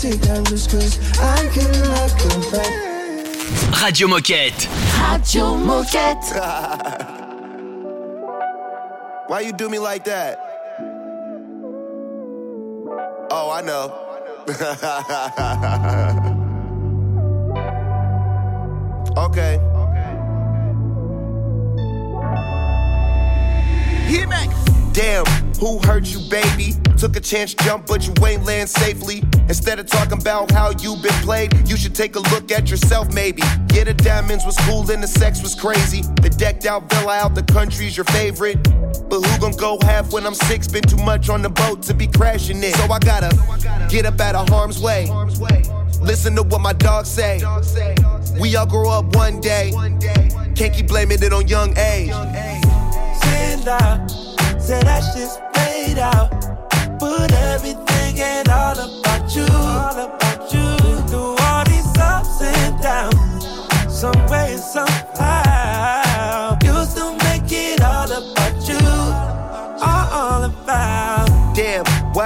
Take 0.00 0.20
that 0.20 0.48
risk 0.50 0.70
cause 0.70 0.98
I 1.18 1.48
cannot 1.48 2.16
go 2.22 2.50
back. 2.52 2.72
Radio 3.82 4.06
Moquette. 4.06 4.68
Radio 5.02 5.56
Moquette. 5.56 6.28
Why 9.28 9.40
you 9.40 9.52
do 9.52 9.68
me 9.68 9.78
like 9.80 10.04
that? 10.04 10.38
Oh, 13.30 13.50
I 13.50 13.60
know. 13.62 13.92
okay. 19.24 19.58
Hit 24.06 24.28
back. 24.30 24.48
Damn, 24.92 25.26
who 25.60 25.78
hurt 25.80 26.06
you, 26.06 26.20
baby? 26.30 26.74
Took 26.98 27.14
a 27.14 27.20
chance, 27.20 27.54
jump, 27.54 27.86
but 27.86 28.04
you 28.08 28.12
ain't 28.26 28.44
land 28.44 28.68
safely. 28.68 29.22
Instead 29.48 29.78
of 29.78 29.86
talking 29.86 30.20
about 30.20 30.50
how 30.50 30.72
you 30.80 30.96
been 30.96 31.12
played, 31.22 31.68
you 31.68 31.76
should 31.76 31.94
take 31.94 32.16
a 32.16 32.18
look 32.18 32.50
at 32.50 32.68
yourself, 32.68 33.14
maybe. 33.14 33.40
Yeah, 33.72 33.84
the 33.84 33.94
diamonds 33.94 34.44
was 34.44 34.56
cool 34.62 34.90
and 34.90 35.00
the 35.00 35.06
sex 35.06 35.40
was 35.40 35.54
crazy. 35.54 36.02
The 36.22 36.28
decked 36.28 36.66
out 36.66 36.90
villa 36.90 37.14
out 37.18 37.36
the 37.36 37.44
country's 37.44 37.96
your 37.96 38.02
favorite. 38.06 38.60
But 39.08 39.20
who 39.20 39.38
gon' 39.38 39.52
go 39.52 39.78
half 39.82 40.12
when 40.12 40.26
I'm 40.26 40.34
six? 40.34 40.66
Been 40.66 40.82
too 40.82 40.96
much 40.96 41.28
on 41.28 41.40
the 41.40 41.50
boat 41.50 41.82
to 41.84 41.94
be 41.94 42.08
crashing 42.08 42.60
it. 42.64 42.74
So 42.74 42.92
I 42.92 42.98
gotta 42.98 43.30
get 43.88 44.04
up 44.04 44.20
out 44.20 44.34
of 44.34 44.48
harm's 44.48 44.80
way. 44.80 45.08
Listen 46.00 46.34
to 46.34 46.42
what 46.42 46.60
my 46.60 46.72
dogs 46.72 47.08
say. 47.08 47.40
We 48.40 48.56
all 48.56 48.66
grow 48.66 48.90
up 48.90 49.14
one 49.14 49.40
day. 49.40 49.70
Can't 50.56 50.74
keep 50.74 50.88
blaming 50.88 51.22
it 51.22 51.32
on 51.32 51.46
young 51.46 51.78
age. 51.78 52.12
Say 54.58 54.80
that 54.82 55.00
shit's 55.14 55.38
played 55.54 55.98
out. 55.98 56.47
Put 57.08 57.32
everything 57.32 58.20
and 58.20 58.48
all 58.50 58.78
about 58.78 59.34
you, 59.34 59.46
all 59.50 59.98
about 59.98 60.52
you. 60.52 60.76
Through 61.08 61.36
all 61.40 61.64
these 61.64 61.96
ups 61.96 62.42
and 62.42 62.78
downs, 62.82 63.46
some 63.88 64.26
way 64.26 64.52
and 64.52 64.60
somehow, 64.60 65.57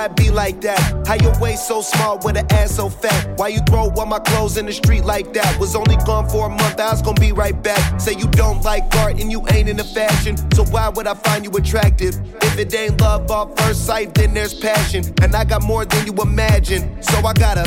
why 0.03 0.07
it 0.07 0.17
be 0.17 0.31
like 0.31 0.61
that? 0.63 1.07
How 1.07 1.15
your 1.15 1.39
waist 1.39 1.69
so 1.69 1.81
small 1.81 2.19
with 2.25 2.37
an 2.37 2.47
ass 2.51 2.75
so 2.75 2.89
fat? 2.89 3.39
Why 3.39 3.49
you 3.49 3.61
throw 3.61 3.91
all 3.91 4.07
my 4.07 4.19
clothes 4.19 4.57
in 4.57 4.67
the 4.67 4.73
street 4.73 5.05
like 5.05 5.33
that? 5.35 5.59
Was 5.61 5.77
only 5.77 5.97
gone 6.05 6.29
for 6.29 6.47
a 6.47 6.49
month, 6.49 6.81
I 6.81 6.91
was 6.91 7.03
gonna 7.03 7.21
be 7.21 7.33
right 7.33 7.61
back. 7.63 8.01
Say 8.01 8.15
you 8.15 8.27
don't 8.29 8.63
like 8.65 8.83
art 8.97 9.21
and 9.21 9.31
you 9.31 9.45
ain't 9.51 9.69
into 9.69 9.85
fashion, 9.85 10.37
so 10.55 10.65
why 10.65 10.89
would 10.89 11.07
I 11.07 11.15
find 11.15 11.45
you 11.45 11.51
attractive? 11.53 12.15
If 12.43 12.59
it 12.59 12.75
ain't 12.75 13.01
love 13.01 13.31
off 13.31 13.57
first 13.61 13.87
sight, 13.87 14.15
then 14.15 14.35
there's 14.35 14.55
passion. 14.55 15.05
And 15.23 15.35
I 15.37 15.45
got 15.45 15.63
more 15.63 15.85
than 15.85 16.07
you 16.07 16.15
imagine, 16.21 17.03
so 17.03 17.19
I 17.19 17.33
gotta 17.33 17.65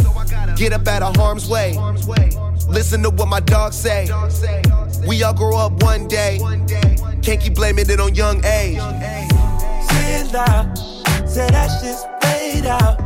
get 0.58 0.74
up 0.74 0.88
out 0.88 1.04
of 1.04 1.16
harm's 1.16 1.48
way. 1.48 1.78
Listen 2.68 3.02
to 3.04 3.12
what 3.12 3.30
my 3.30 3.40
dogs 3.40 3.78
say. 3.78 4.10
We 5.08 5.24
all 5.24 5.34
grow 5.34 5.58
up 5.58 5.84
one 5.84 6.08
day. 6.08 6.40
Can't 7.22 7.40
keep 7.40 7.56
blaming 7.56 7.90
it 7.90 8.00
on 8.00 8.14
young 8.14 8.44
age. 8.44 8.80
Say 11.36 11.48
that 11.50 11.68
shit's 11.82 12.06
fade 12.46 12.66
out. 12.66 12.98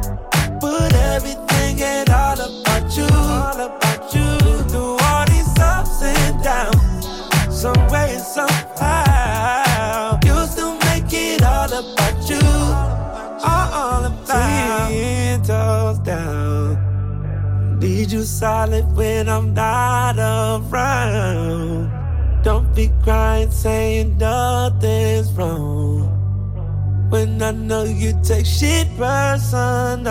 But 0.61 0.93
everything 0.93 1.79
ain't 1.79 2.09
all 2.09 2.39
about 2.39 2.97
you. 2.97 3.07
All 3.11 3.59
about 3.69 4.13
you. 4.13 4.37
Through 4.69 4.97
all 5.07 5.25
these 5.25 5.59
ups 5.59 6.01
and 6.03 6.43
downs, 6.43 7.05
some 7.49 7.87
way 7.87 8.15
and 8.15 8.23
somehow, 8.23 10.19
you 10.25 10.35
still 10.47 10.75
make 10.87 11.11
it 11.11 11.43
all 11.43 11.71
about 11.81 12.29
you. 12.29 12.47
All 13.51 14.05
about 14.05 14.89
ten 14.89 15.41
toes 15.43 15.99
down. 15.99 17.79
Need 17.79 18.11
you 18.11 18.23
solid 18.23 18.85
when 18.95 19.29
I'm 19.29 19.53
not 19.53 20.17
around. 20.17 21.91
Don't 22.43 22.73
be 22.75 22.91
crying, 23.03 23.51
saying 23.51 24.17
nothing's 24.17 25.31
wrong. 25.33 26.08
When 27.09 27.41
I 27.41 27.49
know 27.51 27.85
you 27.85 28.13
take 28.23 28.45
shit 28.45 28.87
personal. 28.95 30.09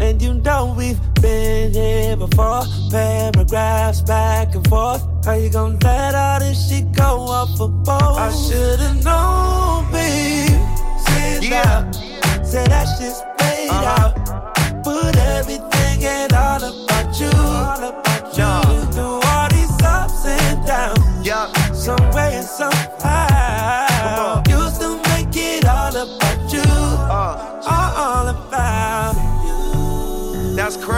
And 0.00 0.20
you 0.22 0.32
know 0.34 0.74
we've 0.76 0.98
been 1.20 1.74
here 1.74 2.16
before. 2.16 2.62
Paragraphs 2.90 4.00
back 4.00 4.54
and 4.54 4.66
forth. 4.68 5.06
How 5.26 5.34
you 5.34 5.50
gonna 5.50 5.78
let 5.84 6.14
all 6.14 6.40
this 6.40 6.70
shit 6.70 6.90
go 6.92 7.20
off 7.28 7.60
a 7.60 7.68
boat? 7.68 8.16
I 8.18 8.32
should've 8.32 9.04
known, 9.04 9.92
babe. 9.92 10.48
Say 11.06 11.36
it 11.36 11.50
loud. 11.50 11.94
Say 12.44 12.64
that 12.66 12.86
shit's 12.96 13.20
fade 13.38 13.68
uh-huh. 13.70 14.00
out. 14.00 14.84
But 14.84 15.16
everything 15.18 16.02
ain't 16.02 16.32
all 16.32 16.64
about 16.64 17.20
you. 17.20 17.30
All 17.30 17.82
about 17.90 18.38
you. 18.38 18.52
Through 18.92 19.20
all 19.30 19.48
these 19.50 19.82
ups 19.84 20.24
and 20.24 20.66
downs. 20.66 21.26
Yeah. 21.26 21.52
Some 21.72 22.10
way 22.12 22.36
and 22.36 22.46
somehow. 22.46 22.91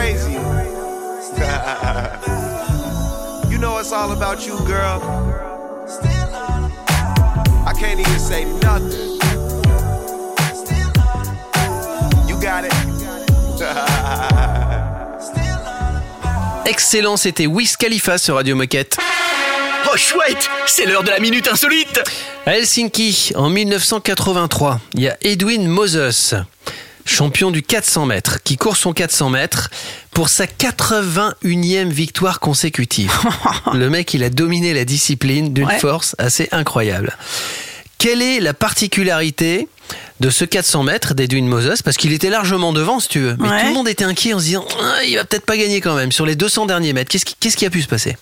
Crazy. 0.05 0.33
you 3.51 3.59
know 3.59 3.79
it's 3.79 3.93
all 3.93 4.13
about 4.13 4.47
you, 4.47 4.59
girl. 4.67 5.01
I 7.67 7.73
can't 7.73 7.99
even 8.01 8.19
say 8.19 8.45
nothing. 8.63 9.19
You 12.29 12.39
got 12.41 12.65
it. 12.65 12.73
Excellent, 16.67 17.17
c'était 17.17 17.47
Wiz 17.47 17.77
Khalifa 17.77 18.19
sur 18.19 18.35
Radio 18.35 18.57
Moquette. 18.57 18.99
Oh 19.91 19.97
chouette, 19.97 20.51
c'est 20.67 20.85
l'heure 20.87 21.03
de 21.03 21.11
la 21.11 21.21
minute 21.21 21.49
insolite. 21.49 22.03
À 22.47 22.57
Helsinki, 22.57 23.33
en 23.37 23.49
1983, 23.49 24.81
il 24.95 25.03
y 25.03 25.09
a 25.09 25.17
Edwin 25.23 25.67
Moses, 25.67 26.35
champion 27.05 27.51
du 27.51 27.63
400 27.63 28.07
mètres, 28.07 28.39
qui 28.45 28.57
court 28.57 28.77
son 28.77 28.93
400 28.93 29.31
mètres 29.31 29.71
pour 30.13 30.29
sa 30.29 30.47
81e 30.47 31.89
victoire 31.91 32.41
consécutive. 32.41 33.13
Le 33.75 33.91
mec, 33.91 34.15
il 34.15 34.23
a 34.25 34.31
dominé 34.31 34.73
la 34.75 34.85
discipline 34.85 35.53
d'une 35.53 35.67
Ouais. 35.67 35.79
force 35.79 36.15
assez 36.19 36.49
incroyable. 36.53 37.17
Quelle 37.99 38.21
est 38.23 38.41
la 38.41 38.53
particularité 38.55 39.69
de 40.21 40.29
ce 40.31 40.45
400 40.45 40.83
mètres 40.83 41.15
d'Edwin 41.15 41.47
Moses? 41.47 41.81
Parce 41.83 41.97
qu'il 41.97 42.13
était 42.13 42.29
largement 42.31 42.73
devant, 42.73 43.01
si 43.01 43.09
tu 43.09 43.21
veux. 43.21 43.37
Mais 43.39 43.49
Ouais. 43.49 43.61
tout 43.63 43.67
le 43.69 43.73
monde 43.75 43.89
était 43.89 44.05
inquiet 44.05 44.35
en 44.35 44.39
se 44.39 44.45
disant 44.45 44.67
Ah, 44.83 45.05
il 45.05 45.17
va 45.17 45.25
peut-être 45.25 45.47
pas 45.47 45.57
gagner 45.57 45.81
quand 45.81 45.95
même 45.95 46.13
sur 46.13 46.27
les 46.27 46.37
200 46.37 46.67
derniers 46.67 46.93
mètres. 46.93 47.11
Qu'est-ce 47.11 47.57
qui, 47.57 47.65
a 47.67 47.71
pu 47.71 47.81
se 47.83 47.89
passer? 47.89 48.17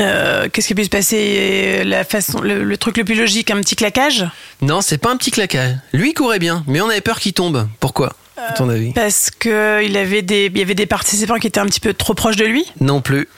Euh, 0.00 0.48
Qu'est-ce 0.50 0.68
qui 0.68 0.74
peut 0.74 0.84
se 0.84 0.88
passer? 0.88 1.82
La 1.84 2.04
façon, 2.04 2.40
le, 2.40 2.64
le 2.64 2.76
truc 2.78 2.96
le 2.96 3.04
plus 3.04 3.14
logique, 3.14 3.50
un 3.50 3.60
petit 3.60 3.76
claquage? 3.76 4.24
Non, 4.62 4.80
c'est 4.80 4.98
pas 4.98 5.10
un 5.10 5.16
petit 5.16 5.30
claquage. 5.30 5.74
Lui 5.92 6.14
courait 6.14 6.38
bien, 6.38 6.64
mais 6.66 6.80
on 6.80 6.88
avait 6.88 7.00
peur 7.02 7.18
qu'il 7.20 7.32
tombe. 7.32 7.68
Pourquoi? 7.80 8.14
À 8.36 8.52
ton 8.52 8.68
avis 8.68 8.92
Parce 8.92 9.30
que 9.30 9.82
il 9.84 9.96
avait 9.96 10.22
des, 10.22 10.46
il 10.46 10.58
y 10.58 10.62
avait 10.62 10.74
des 10.74 10.86
participants 10.86 11.36
qui 11.36 11.46
étaient 11.46 11.60
un 11.60 11.66
petit 11.66 11.80
peu 11.80 11.94
trop 11.94 12.14
proches 12.14 12.36
de 12.36 12.44
lui. 12.44 12.64
Non 12.80 13.00
plus. 13.00 13.28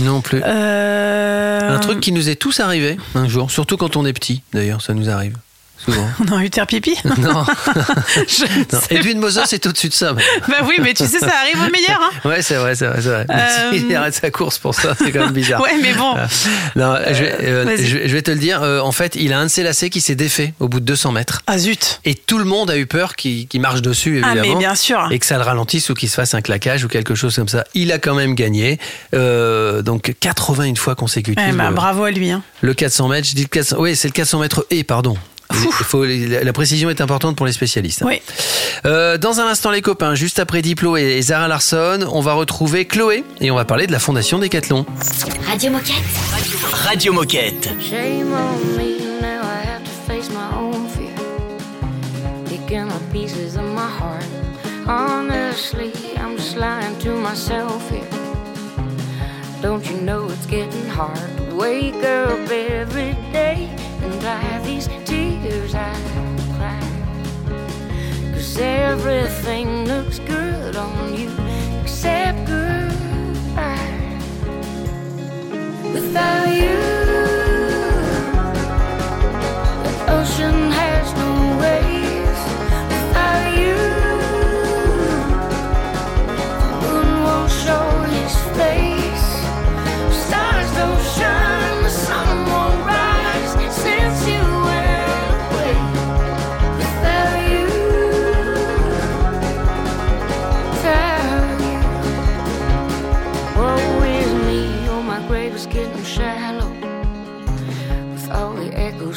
Non 0.00 0.20
plus. 0.20 0.40
Euh, 0.44 1.76
Un 1.76 1.78
truc 1.78 2.00
qui 2.00 2.12
nous 2.12 2.28
est 2.28 2.34
tous 2.36 2.60
arrivé 2.60 2.96
un 3.14 3.28
jour, 3.28 3.50
surtout 3.50 3.76
quand 3.76 3.96
on 3.96 4.04
est 4.04 4.12
petit, 4.12 4.42
d'ailleurs, 4.52 4.80
ça 4.82 4.94
nous 4.94 5.08
arrive. 5.10 5.36
Souvent. 5.84 6.08
On 6.32 6.36
a 6.36 6.44
eu 6.44 6.50
terre 6.50 6.66
pipi 6.66 6.96
Non. 7.04 7.14
Non. 7.32 7.44
sais 8.28 8.46
Edwin 8.90 9.18
Moses 9.18 9.52
est 9.52 9.66
au-dessus 9.66 9.88
de 9.88 9.94
ça. 9.94 10.12
Bah 10.12 10.54
oui, 10.64 10.76
mais 10.80 10.94
tu 10.94 11.06
sais, 11.06 11.18
ça 11.18 11.30
arrive 11.42 11.60
au 11.66 11.70
meilleur. 11.70 12.00
Hein. 12.00 12.28
Ouais, 12.28 12.42
c'est 12.42 12.54
vrai, 12.56 12.74
c'est 12.74 12.86
vrai, 12.86 13.00
c'est 13.02 13.08
vrai. 13.08 13.26
Euh, 13.30 13.70
Il 13.74 13.94
arrête 13.96 14.14
sa 14.14 14.30
course 14.30 14.58
pour 14.58 14.74
ça, 14.74 14.94
c'est 14.98 15.10
quand 15.12 15.20
même 15.24 15.32
bizarre. 15.32 15.60
Ouais, 15.60 15.76
mais 15.80 15.92
bon. 15.94 16.16
Euh, 16.16 16.26
non, 16.76 16.96
je, 17.08 17.22
vais- 17.24 17.36
euh, 17.42 17.76
je 17.76 17.96
vais- 17.98 18.08
je 18.08 18.14
vais 18.14 18.22
te 18.22 18.30
le 18.30 18.38
dire. 18.38 18.62
en 18.62 18.92
fait, 18.92 19.14
il 19.16 19.32
a 19.32 19.38
un 19.38 19.44
de 19.44 19.48
ses 19.50 19.62
lacets 19.62 19.90
qui 19.90 20.00
s'est 20.00 20.14
défait 20.14 20.54
au 20.60 20.68
bout 20.68 20.80
de 20.80 20.84
200 20.84 21.12
mètres. 21.12 21.42
Ah 21.46 21.58
zut. 21.58 22.00
Et 22.04 22.14
tout 22.14 22.38
le 22.38 22.44
monde 22.44 22.70
a 22.70 22.76
eu 22.78 22.86
peur 22.86 23.16
qu'il 23.16 23.48
marche 23.60 23.82
dessus, 23.82 24.22
Ah, 24.24 24.32
évidemment. 24.32 24.54
mais 24.54 24.58
bien 24.58 24.74
sûr. 24.74 25.08
Et 25.10 25.18
que 25.18 25.26
ça 25.26 25.36
le 25.36 25.42
ralentisse 25.42 25.90
ou 25.90 25.94
qu'il 25.94 26.08
se 26.08 26.14
fasse 26.14 26.34
un 26.34 26.40
claquage 26.42 26.84
ou 26.84 26.88
quelque 26.88 27.14
chose 27.14 27.34
comme 27.36 27.48
ça. 27.48 27.64
Il 27.74 27.92
a 27.92 27.98
quand 27.98 28.14
même 28.14 28.34
gagné. 28.34 28.78
Donc 29.12 30.14
81 30.20 30.74
fois 30.76 30.94
consécutive. 30.94 31.44
Eh 31.48 31.52
ben, 31.52 31.70
bravo 31.72 32.04
à 32.04 32.10
lui. 32.10 32.30
Hein. 32.30 32.42
Le 32.60 32.74
400 32.74 33.08
mètres, 33.08 33.28
je 33.28 33.34
dis 33.34 33.42
le 33.42 33.48
400, 33.48 33.76
oui, 33.78 33.96
c'est 33.96 34.08
le 34.08 34.12
400 34.12 34.38
mètres 34.40 34.66
et, 34.70 34.84
pardon. 34.84 35.16
Il 35.54 35.84
faut, 35.84 36.04
la 36.04 36.44
la 36.44 36.52
précision 36.52 36.90
est 36.90 37.00
importante 37.00 37.36
pour 37.36 37.46
les 37.46 37.52
spécialistes. 37.52 38.02
hein. 38.02 38.06
Oui. 38.08 38.20
Euh, 38.86 39.18
dans 39.18 39.40
un 39.40 39.46
instant, 39.46 39.70
les 39.70 39.82
copains, 39.82 40.14
juste 40.14 40.38
après 40.38 40.62
Diplo 40.62 40.96
et 40.96 41.02
et 41.18 41.22
Zara 41.22 41.48
Larson, 41.48 42.06
on 42.10 42.20
va 42.20 42.32
retrouver 42.34 42.84
Chloé 42.86 43.24
et 43.40 43.50
on 43.50 43.56
va 43.56 43.64
parler 43.64 43.86
de 43.86 43.92
la 43.92 43.98
fondation 43.98 44.38
Décathlon. 44.38 44.86
Radio 45.46 45.70
Moquette. 45.70 45.94
Radio 46.72 47.12
Moquette. 47.12 47.68
Shame 47.80 48.32
on 48.32 48.76
me, 48.78 48.98
now 49.20 49.42
I 49.42 49.66
have 49.66 49.82
to 49.84 49.90
face 50.12 50.30
my 50.30 50.56
own 50.56 50.88
fear. 50.88 51.14
Picking 52.46 52.88
up 52.88 53.02
pieces 53.12 53.56
of 53.56 53.64
my 53.74 53.88
heart. 53.88 54.24
Honestly, 54.86 55.92
I'm 56.16 56.36
just 56.36 56.56
lying 56.56 56.96
to 57.00 57.10
myself 57.16 57.88
here. 57.90 58.00
Don't 59.62 59.84
you 59.88 60.00
know 60.00 60.28
it's 60.28 60.46
getting 60.46 60.88
hard? 60.88 61.16
To 61.50 61.54
wake 61.54 61.94
up 62.02 62.50
every 62.50 63.14
day 63.32 63.68
and 64.02 64.20
dry 64.20 64.60
these 64.64 64.88
Cause 68.52 68.60
everything 68.60 69.86
looks 69.86 70.18
good 70.18 70.76
on 70.76 71.14
you 71.14 71.30
except 71.80 72.46
goodbye. 72.46 74.18
Without 75.94 76.41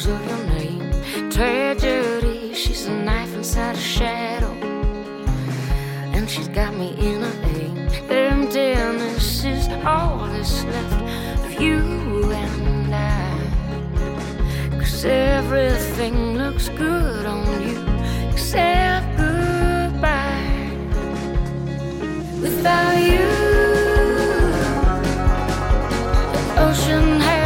of 0.08 0.26
your 0.26 0.44
name 0.54 1.30
Tragedy, 1.30 2.54
she's 2.54 2.86
a 2.86 2.92
knife 2.92 3.34
inside 3.34 3.76
a 3.76 3.78
shadow 3.78 4.52
And 6.14 6.28
she's 6.28 6.48
got 6.48 6.74
me 6.74 6.94
in 6.98 7.22
a 7.22 7.32
aim 7.46 7.76
Emptiness 8.08 9.44
is 9.44 9.68
all 9.84 10.26
that's 10.28 10.64
left 10.64 11.02
of 11.44 11.60
you 11.60 11.78
and 12.32 12.94
I. 12.94 14.78
Cause 14.78 15.04
everything 15.04 16.38
looks 16.38 16.68
good 16.68 17.26
on 17.26 17.62
you. 17.62 17.78
Except 18.30 19.06
goodbye. 19.16 20.70
Without 22.40 22.98
you 23.10 23.28
the 26.32 26.44
ocean 26.68 27.20
has 27.20 27.45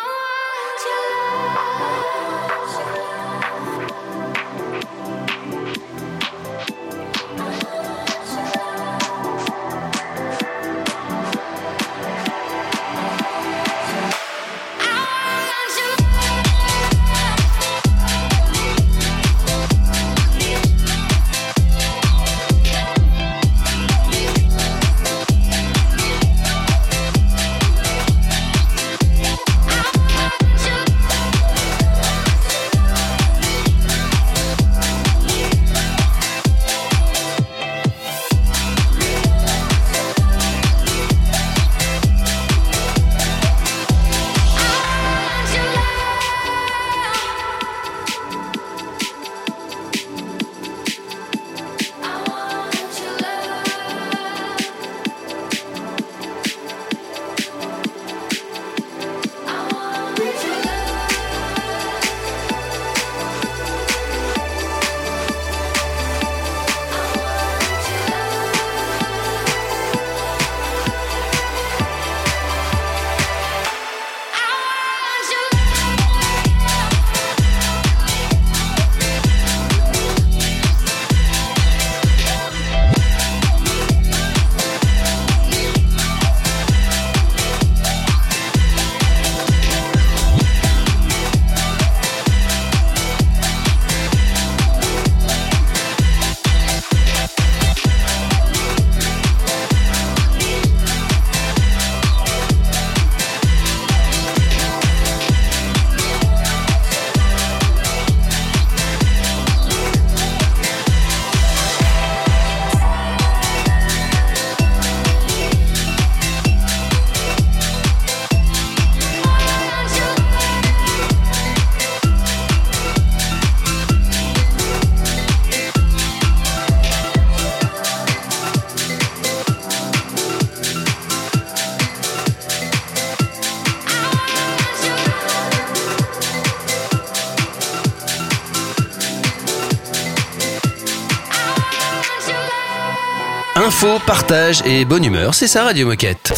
Partage 144.31 144.61
et 144.65 144.85
bonne 144.85 145.03
humeur, 145.03 145.33
c'est 145.33 145.47
ça 145.47 145.65
Radio 145.65 145.85
Moquette. 145.85 146.31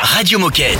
Radio 0.00 0.38
Moquette. 0.38 0.78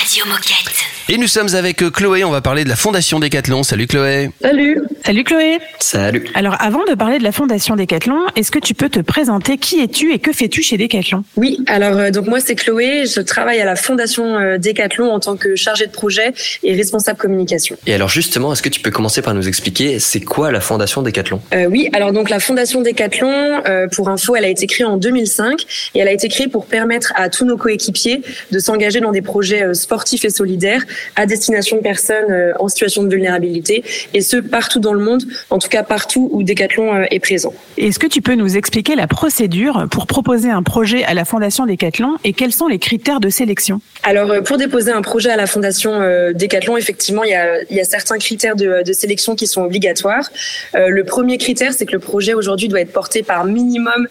Radio 0.00 0.26
Moquette. 0.26 0.95
Et 1.08 1.18
nous 1.18 1.28
sommes 1.28 1.54
avec 1.54 1.82
euh, 1.82 1.90
Chloé, 1.90 2.24
on 2.24 2.32
va 2.32 2.40
parler 2.40 2.64
de 2.64 2.68
la 2.68 2.74
Fondation 2.74 3.20
Décathlon. 3.20 3.62
Salut 3.62 3.86
Chloé. 3.86 4.30
Salut. 4.42 4.80
Salut 5.04 5.22
Chloé. 5.22 5.58
Salut. 5.78 6.24
Alors 6.34 6.56
avant 6.58 6.84
de 6.84 6.94
parler 6.94 7.18
de 7.18 7.22
la 7.22 7.30
Fondation 7.30 7.76
Décathlon, 7.76 8.26
est-ce 8.34 8.50
que 8.50 8.58
tu 8.58 8.74
peux 8.74 8.88
te 8.88 8.98
présenter 8.98 9.56
Qui 9.56 9.80
es-tu 9.80 10.12
et 10.12 10.18
que 10.18 10.32
fais-tu 10.32 10.64
chez 10.64 10.76
Décathlon 10.76 11.22
Oui, 11.36 11.60
alors 11.68 11.96
euh, 11.96 12.10
donc 12.10 12.26
moi 12.26 12.40
c'est 12.40 12.56
Chloé, 12.56 13.04
je 13.06 13.20
travaille 13.20 13.60
à 13.60 13.64
la 13.64 13.76
Fondation 13.76 14.36
euh, 14.36 14.58
Décathlon 14.58 15.12
en 15.12 15.20
tant 15.20 15.36
que 15.36 15.54
chargée 15.54 15.86
de 15.86 15.92
projet 15.92 16.32
et 16.64 16.74
responsable 16.74 17.18
communication. 17.20 17.76
Et 17.86 17.94
alors 17.94 18.08
justement, 18.08 18.52
est-ce 18.52 18.62
que 18.62 18.68
tu 18.68 18.80
peux 18.80 18.90
commencer 18.90 19.22
par 19.22 19.32
nous 19.32 19.46
expliquer 19.46 20.00
c'est 20.00 20.22
quoi 20.22 20.50
la 20.50 20.60
Fondation 20.60 21.02
Décathlon 21.02 21.40
Euh, 21.54 21.66
oui, 21.66 21.88
alors 21.92 22.10
donc 22.10 22.30
la 22.30 22.40
Fondation 22.40 22.82
Décathlon, 22.82 23.62
euh, 23.68 23.86
pour 23.86 24.08
info, 24.08 24.34
elle 24.34 24.44
a 24.44 24.48
été 24.48 24.66
créée 24.66 24.86
en 24.86 24.96
2005 24.96 25.66
et 25.94 26.00
elle 26.00 26.08
a 26.08 26.12
été 26.12 26.28
créée 26.28 26.48
pour 26.48 26.66
permettre 26.66 27.12
à 27.14 27.28
tous 27.28 27.44
nos 27.44 27.56
coéquipiers 27.56 28.22
de 28.50 28.58
s'engager 28.58 28.98
dans 28.98 29.12
des 29.12 29.22
projets 29.22 29.62
euh, 29.62 29.72
sportifs 29.74 30.24
et 30.24 30.30
solidaires 30.30 30.82
à 31.14 31.26
destination 31.26 31.76
de 31.76 31.82
personnes 31.82 32.30
euh, 32.30 32.52
en 32.58 32.68
situation 32.68 33.02
de 33.02 33.10
vulnérabilité 33.10 33.84
et 34.14 34.20
ce 34.20 34.36
partout 34.36 34.80
dans 34.80 34.92
le 34.92 35.00
monde, 35.00 35.22
en 35.50 35.58
tout 35.58 35.68
cas 35.68 35.82
partout 35.82 36.28
où 36.32 36.42
Décathlon 36.42 36.94
euh, 36.94 37.04
est 37.10 37.20
présent. 37.20 37.54
Est-ce 37.76 37.98
que 37.98 38.06
tu 38.06 38.22
peux 38.22 38.34
nous 38.34 38.56
expliquer 38.56 38.94
la 38.94 39.06
procédure 39.06 39.86
pour 39.90 40.06
proposer 40.06 40.50
un 40.50 40.62
projet 40.62 41.04
à 41.04 41.14
la 41.14 41.24
Fondation 41.24 41.66
Décathlon 41.66 42.16
et 42.24 42.32
quels 42.32 42.52
sont 42.52 42.68
les 42.68 42.78
critères 42.78 43.20
de 43.20 43.28
sélection? 43.28 43.80
Alors, 44.02 44.30
euh, 44.30 44.40
pour 44.40 44.56
déposer 44.56 44.92
un 44.92 45.02
projet 45.02 45.30
à 45.30 45.36
la 45.36 45.46
Fondation 45.46 46.00
Décathlon, 46.34 46.76
effectivement, 46.76 47.24
il 47.24 47.30
y 47.30 47.34
a, 47.34 47.62
il 47.70 47.76
y 47.76 47.80
a 47.80 47.84
certains 47.84 48.18
critères 48.18 48.56
de, 48.56 48.82
de 48.84 48.92
sélection 48.92 49.34
qui 49.34 49.46
sont 49.46 49.62
obligatoires. 49.62 50.30
Le 50.74 51.02
premier 51.02 51.38
critère, 51.38 51.72
c'est 51.72 51.86
que 51.86 51.92
le 51.92 51.98
projet 51.98 52.34
aujourd'hui 52.34 52.68
doit 52.68 52.80
être 52.80 52.92
porté 52.92 53.22
par 53.22 53.44
minimum 53.44 54.08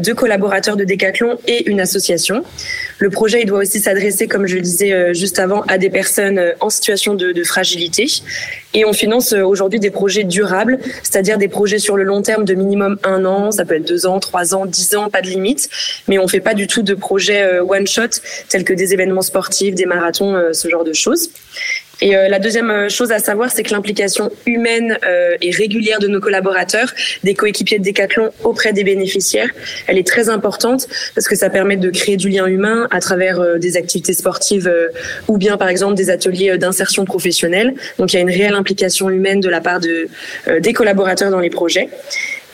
deux 0.00 0.14
collaborateurs 0.14 0.76
de 0.76 0.84
Décathlon 0.84 1.38
et 1.46 1.68
une 1.68 1.80
association. 1.80 2.44
Le 2.98 3.10
projet, 3.10 3.42
il 3.42 3.46
doit 3.46 3.60
aussi 3.60 3.80
s'adresser, 3.80 4.28
comme 4.28 4.46
je 4.46 4.56
le 4.56 4.60
disais 4.60 4.92
euh, 4.92 5.14
juste 5.14 5.38
avant, 5.38 5.62
à 5.62 5.78
des 5.78 5.90
personnes 5.90 6.38
euh, 6.38 6.52
en 6.60 6.70
situation 6.70 7.14
de, 7.14 7.32
de 7.32 7.44
fragilité. 7.44 8.06
Et 8.72 8.84
on 8.84 8.92
finance 8.92 9.32
euh, 9.32 9.42
aujourd'hui 9.42 9.80
des 9.80 9.90
projets 9.90 10.24
durables, 10.24 10.78
c'est-à-dire 11.02 11.38
des 11.38 11.48
projets 11.48 11.78
sur 11.78 11.96
le 11.96 12.04
long 12.04 12.22
terme 12.22 12.44
de 12.44 12.54
minimum 12.54 12.98
un 13.02 13.24
an, 13.24 13.50
ça 13.50 13.64
peut 13.64 13.76
être 13.76 13.86
deux 13.86 14.06
ans, 14.06 14.20
trois 14.20 14.54
ans, 14.54 14.66
dix 14.66 14.94
ans, 14.94 15.10
pas 15.10 15.22
de 15.22 15.28
limite. 15.28 15.68
Mais 16.08 16.18
on 16.18 16.28
fait 16.28 16.40
pas 16.40 16.54
du 16.54 16.66
tout 16.66 16.82
de 16.82 16.94
projets 16.94 17.60
one 17.60 17.86
shot 17.86 18.20
tels 18.48 18.64
que 18.64 18.72
des 18.72 18.92
événements 18.92 19.22
sportifs, 19.22 19.74
des 19.74 19.86
marathons, 19.86 20.52
ce 20.52 20.68
genre 20.68 20.84
de 20.84 20.92
choses. 20.92 21.30
Et 22.04 22.14
euh, 22.14 22.28
la 22.28 22.38
deuxième 22.38 22.70
euh, 22.70 22.88
chose 22.90 23.12
à 23.12 23.18
savoir, 23.18 23.50
c'est 23.50 23.62
que 23.62 23.72
l'implication 23.72 24.30
humaine 24.44 24.98
euh, 25.06 25.38
et 25.40 25.50
régulière 25.50 26.00
de 26.00 26.06
nos 26.06 26.20
collaborateurs, 26.20 26.92
des 27.24 27.32
coéquipiers 27.32 27.78
de 27.78 27.84
Decathlon 27.84 28.30
auprès 28.44 28.74
des 28.74 28.84
bénéficiaires, 28.84 29.48
elle 29.86 29.96
est 29.96 30.06
très 30.06 30.28
importante 30.28 30.86
parce 31.14 31.26
que 31.26 31.34
ça 31.34 31.48
permet 31.48 31.78
de 31.78 31.88
créer 31.88 32.18
du 32.18 32.28
lien 32.28 32.46
humain 32.46 32.88
à 32.90 33.00
travers 33.00 33.40
euh, 33.40 33.58
des 33.58 33.78
activités 33.78 34.12
sportives 34.12 34.68
euh, 34.68 34.88
ou 35.28 35.38
bien 35.38 35.56
par 35.56 35.68
exemple 35.68 35.94
des 35.94 36.10
ateliers 36.10 36.50
euh, 36.50 36.58
d'insertion 36.58 37.06
professionnelle. 37.06 37.74
Donc 37.98 38.12
il 38.12 38.16
y 38.16 38.18
a 38.18 38.22
une 38.22 38.30
réelle 38.30 38.54
implication 38.54 39.08
humaine 39.08 39.40
de 39.40 39.48
la 39.48 39.62
part 39.62 39.80
de, 39.80 40.08
des 40.60 40.72
collaborateurs 40.72 41.30
dans 41.30 41.40
les 41.40 41.50
projets. 41.50 41.88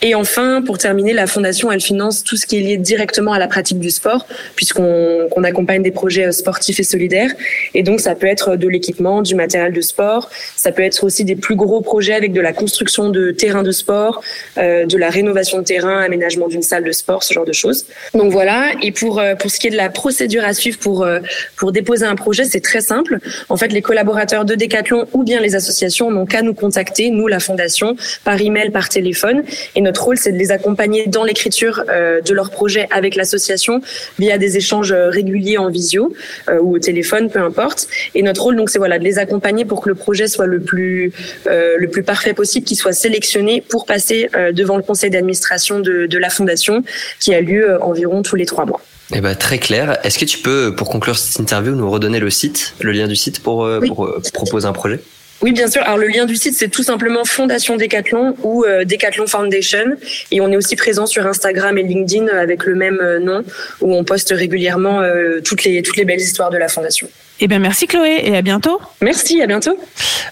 Et 0.02 0.14
enfin, 0.14 0.62
pour 0.62 0.78
terminer, 0.78 1.12
la 1.12 1.26
fondation, 1.26 1.70
elle 1.70 1.80
finance 1.80 2.24
tout 2.24 2.36
ce 2.36 2.46
qui 2.46 2.58
est 2.58 2.60
lié 2.60 2.76
directement 2.76 3.32
à 3.32 3.38
la 3.38 3.48
pratique 3.48 3.78
du 3.78 3.90
sport, 3.90 4.26
puisqu'on 4.56 5.28
qu'on 5.30 5.44
accompagne 5.44 5.82
des 5.82 5.90
projets 5.90 6.26
euh, 6.26 6.32
sportifs 6.32 6.80
et 6.80 6.82
solidaires. 6.82 7.30
Et 7.74 7.82
donc, 7.82 8.00
ça 8.00 8.14
peut 8.14 8.26
être 8.26 8.56
de 8.56 8.68
l'équipement, 8.68 9.22
du 9.22 9.34
matériel 9.34 9.72
de 9.72 9.80
sport. 9.80 10.30
Ça 10.56 10.72
peut 10.72 10.82
être 10.82 11.04
aussi 11.04 11.24
des 11.24 11.36
plus 11.36 11.56
gros 11.56 11.80
projets 11.80 12.14
avec 12.14 12.32
de 12.32 12.40
la 12.40 12.52
construction 12.52 13.10
de 13.10 13.30
terrains 13.30 13.62
de 13.62 13.72
sport, 13.72 14.22
euh, 14.58 14.86
de 14.86 14.96
la 14.96 15.10
rénovation 15.10 15.58
de 15.58 15.64
terrain, 15.64 16.00
aménagement 16.00 16.48
d'une 16.48 16.62
salle 16.62 16.84
de 16.84 16.92
sport, 16.92 17.22
ce 17.22 17.34
genre 17.34 17.44
de 17.44 17.52
choses. 17.52 17.86
Donc 18.14 18.32
voilà. 18.32 18.72
Et 18.82 18.92
pour 18.92 19.18
euh, 19.18 19.34
pour 19.34 19.50
ce 19.50 19.58
qui 19.58 19.66
est 19.66 19.70
de 19.70 19.76
la 19.76 19.90
procédure 19.90 20.44
à 20.44 20.54
suivre 20.54 20.78
pour 20.78 21.04
euh, 21.04 21.20
pour 21.56 21.72
déposer 21.72 22.06
un 22.06 22.16
projet, 22.16 22.44
c'est 22.44 22.60
très 22.60 22.80
simple. 22.80 23.18
En 23.48 23.56
fait, 23.56 23.68
les 23.68 23.82
collaborateurs 23.82 24.44
de 24.44 24.54
Decathlon 24.54 25.06
ou 25.12 25.22
bien 25.22 25.40
les 25.40 25.54
associations 25.54 26.10
n'ont 26.10 26.26
qu'à 26.26 26.42
nous 26.42 26.54
contacter, 26.54 27.10
nous, 27.10 27.26
la 27.26 27.40
fondation, 27.40 27.96
par 28.24 28.40
email, 28.40 28.70
par 28.70 28.88
téléphone. 28.88 29.42
Et 29.74 29.80
rôle, 29.98 30.18
c'est 30.18 30.32
de 30.32 30.38
les 30.38 30.50
accompagner 30.50 31.06
dans 31.06 31.24
l'écriture 31.24 31.84
euh, 31.88 32.20
de 32.20 32.34
leur 32.34 32.50
projet 32.50 32.86
avec 32.90 33.14
l'association 33.16 33.80
via 34.18 34.38
des 34.38 34.56
échanges 34.56 34.92
euh, 34.92 35.10
réguliers 35.10 35.58
en 35.58 35.70
visio 35.70 36.12
euh, 36.48 36.58
ou 36.60 36.76
au 36.76 36.78
téléphone, 36.78 37.30
peu 37.30 37.40
importe. 37.40 37.88
Et 38.14 38.22
notre 38.22 38.42
rôle, 38.42 38.56
donc, 38.56 38.70
c'est 38.70 38.78
voilà 38.78 38.98
de 38.98 39.04
les 39.04 39.18
accompagner 39.18 39.64
pour 39.64 39.80
que 39.80 39.88
le 39.88 39.94
projet 39.94 40.28
soit 40.28 40.46
le 40.46 40.60
plus 40.60 41.12
le 41.46 41.86
plus 41.86 42.02
parfait 42.02 42.34
possible, 42.34 42.66
qu'il 42.66 42.76
soit 42.76 42.92
sélectionné 42.92 43.62
pour 43.66 43.86
passer 43.86 44.28
devant 44.52 44.76
le 44.76 44.82
conseil 44.82 45.10
d'administration 45.10 45.80
de, 45.80 46.06
de 46.06 46.18
la 46.18 46.30
fondation, 46.30 46.82
qui 47.18 47.34
a 47.34 47.40
lieu 47.40 47.82
environ 47.82 48.22
tous 48.22 48.36
les 48.36 48.46
trois 48.46 48.66
mois. 48.66 48.80
Eh 49.12 49.20
ben, 49.20 49.34
très 49.34 49.58
clair. 49.58 49.98
Est-ce 50.04 50.18
que 50.18 50.24
tu 50.24 50.38
peux, 50.38 50.74
pour 50.74 50.88
conclure 50.88 51.18
cette 51.18 51.40
interview, 51.40 51.74
nous 51.74 51.90
redonner 51.90 52.20
le 52.20 52.30
site, 52.30 52.74
le 52.80 52.92
lien 52.92 53.08
du 53.08 53.16
site 53.16 53.42
pour, 53.42 53.68
pour, 53.86 54.08
proposer 54.32 54.66
un 54.66 54.72
projet? 54.72 55.00
Oui, 55.42 55.52
bien 55.52 55.68
sûr. 55.68 55.82
Alors 55.82 55.96
le 55.96 56.08
lien 56.08 56.26
du 56.26 56.36
site, 56.36 56.54
c'est 56.54 56.68
tout 56.68 56.82
simplement 56.82 57.24
Fondation 57.24 57.76
Decathlon 57.76 58.36
ou 58.42 58.64
euh, 58.64 58.84
Decathlon 58.84 59.26
Foundation. 59.26 59.96
Et 60.30 60.40
on 60.40 60.50
est 60.52 60.56
aussi 60.56 60.76
présent 60.76 61.06
sur 61.06 61.26
Instagram 61.26 61.78
et 61.78 61.82
LinkedIn 61.82 62.26
avec 62.28 62.64
le 62.64 62.74
même 62.74 62.98
euh, 63.00 63.18
nom, 63.18 63.42
où 63.80 63.94
on 63.94 64.04
poste 64.04 64.34
régulièrement 64.36 65.00
euh, 65.00 65.40
toutes 65.42 65.64
les 65.64 65.82
toutes 65.82 65.96
les 65.96 66.04
belles 66.04 66.20
histoires 66.20 66.50
de 66.50 66.58
la 66.58 66.68
fondation. 66.68 67.08
Eh 67.42 67.48
bien, 67.48 67.58
merci 67.58 67.86
Chloé 67.86 68.20
et 68.22 68.36
à 68.36 68.42
bientôt. 68.42 68.80
Merci, 69.00 69.40
à 69.40 69.46
bientôt. 69.46 69.78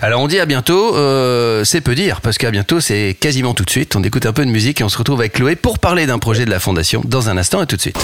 Alors 0.01 0.21
on 0.21 0.29
dit 0.29 0.39
à 0.39 0.47
bientôt, 0.47 0.95
euh, 0.95 1.65
c'est 1.65 1.81
peu 1.81 1.95
dire, 1.95 2.21
parce 2.21 2.37
qu'à 2.37 2.51
bientôt 2.51 2.81
c'est 2.81 3.17
quasiment 3.19 3.55
tout 3.55 3.65
de 3.65 3.71
suite. 3.71 3.97
On 3.97 4.03
écoute 4.03 4.27
un 4.27 4.35
peu 4.35 4.45
de 4.45 4.51
musique 4.51 4.83
et 4.83 4.85
on 4.85 4.91
se 4.91 4.99
retrouve 4.99 5.21
avec 5.21 5.33
Chloé 5.33 5.57
pour 5.57 5.79
parler 5.79 6.07
d'un 6.07 6.19
projet 6.19 6.45
de 6.45 6.51
la 6.51 6.61
Fondation 6.61 7.03
dans 7.05 7.31
un 7.31 7.39
instant 7.39 7.63
et 7.63 7.67
tout 7.67 7.77
de 7.77 7.81
suite. 7.81 7.99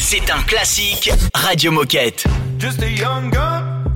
C'est 0.00 0.30
un 0.30 0.42
classique 0.42 1.10
Radio 1.34 1.70
Moquette. 1.70 2.24
Just 2.58 2.82
a 2.82 2.86
young 2.86 3.32
gun 3.32 3.73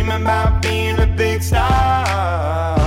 Dreaming 0.00 0.22
about 0.22 0.62
being 0.62 0.98
a 0.98 1.06
big 1.06 1.42
star. 1.42 2.79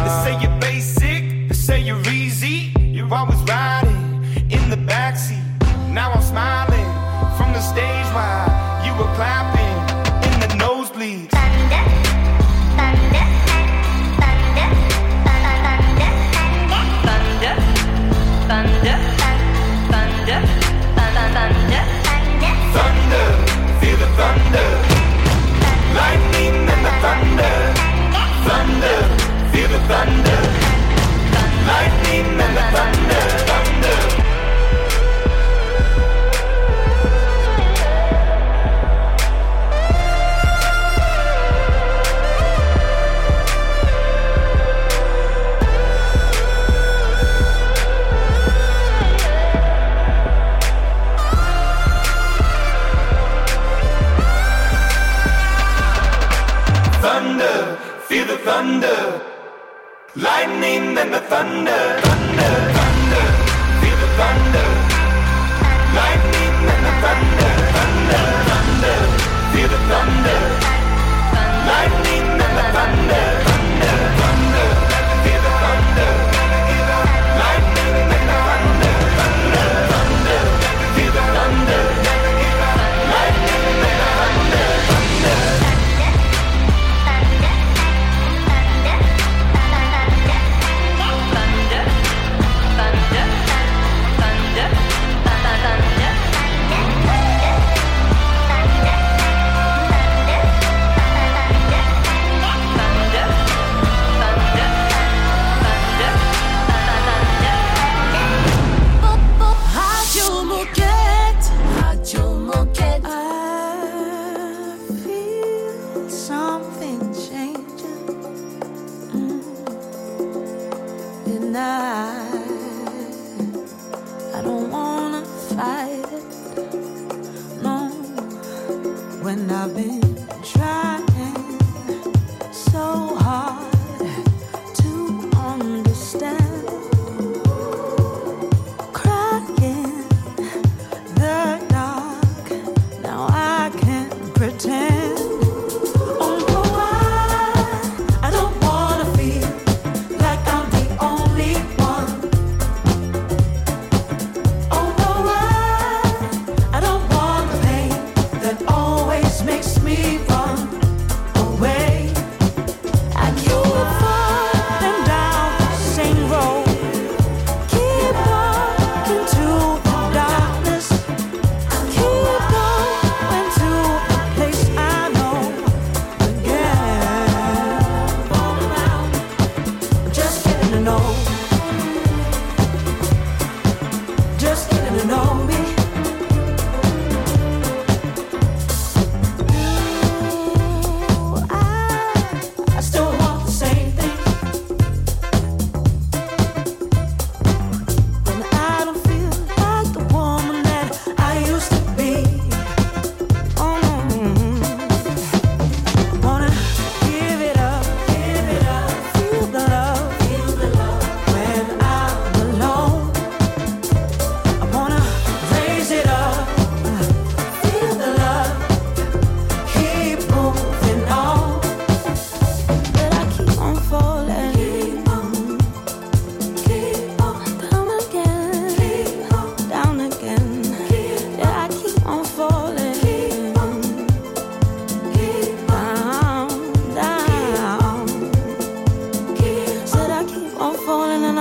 When 129.24 129.50
I've 129.50 129.74
been 129.74 130.02
trying 130.44 131.13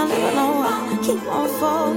I 0.02 0.08
never 0.08 0.34
know. 0.34 0.62
I 0.66 0.98
keep 1.00 1.22
on 1.28 1.48
falling, 1.60 1.96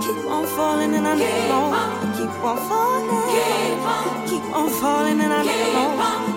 keep 0.00 0.24
on 0.24 0.46
falling, 0.46 0.94
and 0.94 1.06
I 1.06 1.14
never 1.16 2.08
keep 2.16 2.42
on 2.42 2.56
falling, 2.66 4.26
keep 4.26 4.56
on 4.56 4.70
falling, 4.70 5.20
and 5.20 5.32
I 5.34 5.42
never 5.44 5.64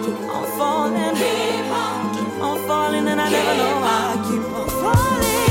keep 0.04 0.28
on 0.28 0.46
falling, 0.58 1.16
keep 1.16 2.42
on 2.44 2.68
falling, 2.68 3.08
and 3.08 3.22
I 3.22 3.30
never 3.30 3.56
know. 3.56 3.80
I 3.82 4.28
keep 4.28 4.54
on 4.54 4.68
falling. 4.68 5.51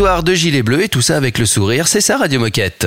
De 0.00 0.32
gilets 0.32 0.62
bleus 0.62 0.84
et 0.84 0.88
tout 0.88 1.02
ça 1.02 1.18
avec 1.18 1.36
le 1.36 1.44
sourire, 1.44 1.86
c'est 1.86 2.00
ça 2.00 2.16
Radio 2.16 2.40
Moquette. 2.40 2.86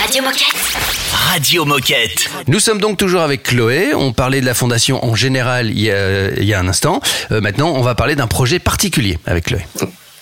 Radio 0.00 0.22
Moquette. 0.22 0.76
Radio 1.10 1.64
Moquette. 1.64 2.30
Nous 2.46 2.60
sommes 2.60 2.80
donc 2.80 2.98
toujours 2.98 3.22
avec 3.22 3.42
Chloé. 3.42 3.94
On 3.94 4.12
parlait 4.12 4.40
de 4.40 4.46
la 4.46 4.54
fondation 4.54 5.04
en 5.04 5.16
général 5.16 5.70
il 5.70 5.80
y 5.80 5.90
a, 5.90 6.30
il 6.30 6.44
y 6.44 6.54
a 6.54 6.60
un 6.60 6.68
instant. 6.68 7.00
Euh, 7.32 7.40
maintenant, 7.40 7.72
on 7.74 7.82
va 7.82 7.96
parler 7.96 8.14
d'un 8.14 8.28
projet 8.28 8.60
particulier 8.60 9.18
avec 9.26 9.46
Chloé. 9.46 9.66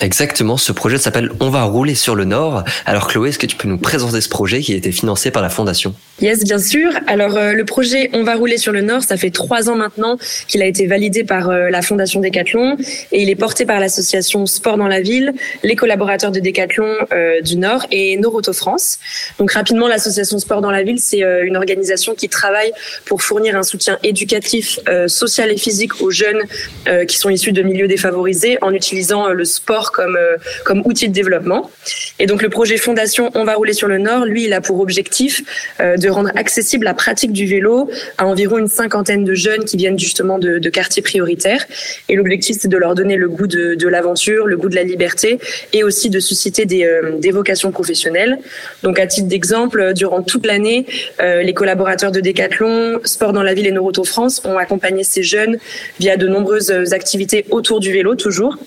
Exactement, 0.02 0.56
ce 0.56 0.72
projet 0.72 0.98
s'appelle 0.98 1.30
On 1.38 1.48
va 1.48 1.62
rouler 1.62 1.94
sur 1.94 2.16
le 2.16 2.24
Nord. 2.24 2.64
Alors 2.86 3.06
Chloé, 3.06 3.28
est-ce 3.28 3.38
que 3.38 3.46
tu 3.46 3.54
peux 3.54 3.68
nous 3.68 3.78
présenter 3.78 4.20
ce 4.20 4.28
projet 4.28 4.60
qui 4.60 4.72
a 4.72 4.76
été 4.76 4.90
financé 4.90 5.30
par 5.30 5.42
la 5.42 5.48
Fondation 5.48 5.94
Yes, 6.20 6.42
bien 6.42 6.58
sûr. 6.58 6.90
Alors 7.06 7.36
euh, 7.36 7.52
le 7.52 7.64
projet 7.64 8.10
On 8.12 8.24
va 8.24 8.34
rouler 8.34 8.58
sur 8.58 8.72
le 8.72 8.80
Nord, 8.80 9.04
ça 9.04 9.16
fait 9.16 9.30
trois 9.30 9.70
ans 9.70 9.76
maintenant 9.76 10.18
qu'il 10.48 10.60
a 10.60 10.66
été 10.66 10.88
validé 10.88 11.22
par 11.22 11.50
euh, 11.50 11.70
la 11.70 11.82
Fondation 11.82 12.20
Décathlon 12.20 12.76
et 13.12 13.22
il 13.22 13.30
est 13.30 13.36
porté 13.36 13.64
par 13.64 13.78
l'association 13.78 14.44
Sport 14.44 14.76
dans 14.76 14.88
la 14.88 15.00
ville, 15.00 15.34
les 15.62 15.76
collaborateurs 15.76 16.32
de 16.32 16.40
Décathlon 16.40 16.92
euh, 17.12 17.40
du 17.40 17.56
Nord 17.56 17.86
et 17.92 18.16
Noroto 18.16 18.52
France. 18.52 18.98
Donc 19.38 19.52
rapidement, 19.52 19.86
l'association 19.86 20.40
Sport 20.40 20.62
dans 20.62 20.72
la 20.72 20.82
ville, 20.82 20.98
c'est 20.98 21.22
euh, 21.22 21.46
une 21.46 21.56
organisation 21.56 22.16
qui 22.16 22.28
travaille 22.28 22.72
pour 23.04 23.22
fournir 23.22 23.56
un 23.56 23.62
soutien 23.62 23.98
éducatif, 24.02 24.80
euh, 24.88 25.06
social 25.06 25.52
et 25.52 25.56
physique 25.56 26.00
aux 26.00 26.10
jeunes 26.10 26.42
euh, 26.88 27.04
qui 27.04 27.18
sont 27.18 27.30
issus 27.30 27.52
de 27.52 27.62
milieux 27.62 27.86
défavorisés 27.86 28.58
en 28.62 28.72
utilisant 28.72 29.28
le 29.28 29.44
sport 29.44 29.91
comme 29.92 30.16
euh, 30.16 30.36
comme 30.64 30.82
outil 30.84 31.08
de 31.08 31.12
développement. 31.12 31.70
Et 32.18 32.26
donc 32.26 32.42
le 32.42 32.48
projet 32.48 32.76
Fondation 32.76 33.30
On 33.34 33.44
va 33.44 33.54
rouler 33.54 33.72
sur 33.72 33.88
le 33.88 33.98
Nord, 33.98 34.24
lui, 34.24 34.44
il 34.44 34.52
a 34.52 34.60
pour 34.60 34.80
objectif 34.80 35.42
euh, 35.80 35.96
de 35.96 36.08
rendre 36.08 36.30
accessible 36.36 36.84
la 36.84 36.94
pratique 36.94 37.32
du 37.32 37.46
vélo 37.46 37.90
à 38.18 38.26
environ 38.26 38.58
une 38.58 38.68
cinquantaine 38.68 39.24
de 39.24 39.34
jeunes 39.34 39.64
qui 39.64 39.76
viennent 39.76 39.98
justement 39.98 40.38
de, 40.38 40.58
quartiers 40.68 41.02
prioritaires. 41.02 41.66
Et 42.08 42.16
l'objectif, 42.16 42.56
c'est 42.60 42.68
de 42.68 42.76
leur 42.76 42.94
donner 42.94 43.16
le 43.16 43.28
goût 43.28 43.46
de, 43.46 43.88
l'aventure, 43.88 44.46
le 44.46 44.56
goût 44.56 44.68
de 44.68 44.74
la 44.74 44.84
liberté 44.84 45.38
et 45.72 45.84
aussi 45.84 46.08
de 46.08 46.18
susciter 46.18 46.64
des, 46.64 46.84
euh, 46.84 47.18
vocations 47.32 47.72
professionnelles. 47.72 48.38
Donc 48.82 48.98
à 48.98 49.06
titre 49.06 49.28
d'exemple, 49.28 49.94
durant 49.94 50.22
toute 50.22 50.44
l'année, 50.44 50.86
les 51.18 51.54
collaborateurs 51.54 52.12
de 52.12 52.20
Décathlon, 52.20 53.00
Sport 53.04 53.32
dans 53.32 53.42
la 53.42 53.54
ville 53.54 53.66
et 53.66 53.72
Noroto 53.72 54.04
France 54.04 54.42
ont 54.44 54.58
accompagné 54.58 55.02
ces 55.02 55.22
jeunes 55.22 55.56
via 55.98 56.18
de 56.18 56.28
nombreuses 56.28 56.70
activités 56.92 57.46
autour 57.50 57.80
du 57.80 57.90
vélo 57.90 58.14
toujours, 58.16 58.58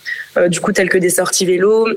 du 0.47 0.59
coup 0.59 0.71
telles 0.71 0.89
que 0.89 0.97
des 0.97 1.04
sorties 1.09 1.45
vélo, 1.45 1.87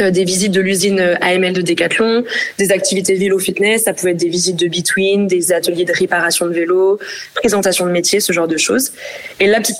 des 0.00 0.24
visites 0.24 0.52
de 0.52 0.60
l'usine 0.60 1.00
euh, 1.00 1.14
AML 1.20 1.52
de 1.52 1.62
Decathlon, 1.62 2.24
des 2.58 2.72
activités 2.72 3.14
vélo 3.14 3.38
fitness, 3.38 3.84
ça 3.84 3.94
pouvait 3.94 4.12
être 4.12 4.18
des 4.18 4.28
visites 4.28 4.56
de 4.56 4.66
between, 4.66 5.26
des 5.26 5.52
ateliers 5.52 5.84
de 5.84 5.92
réparation 5.92 6.46
de 6.46 6.52
vélo, 6.52 6.98
présentation 7.34 7.86
de 7.86 7.90
métier, 7.90 8.20
ce 8.20 8.32
genre 8.32 8.48
de 8.48 8.56
choses. 8.56 8.92
Et 9.40 9.46
la 9.46 9.60
petite 9.60 9.76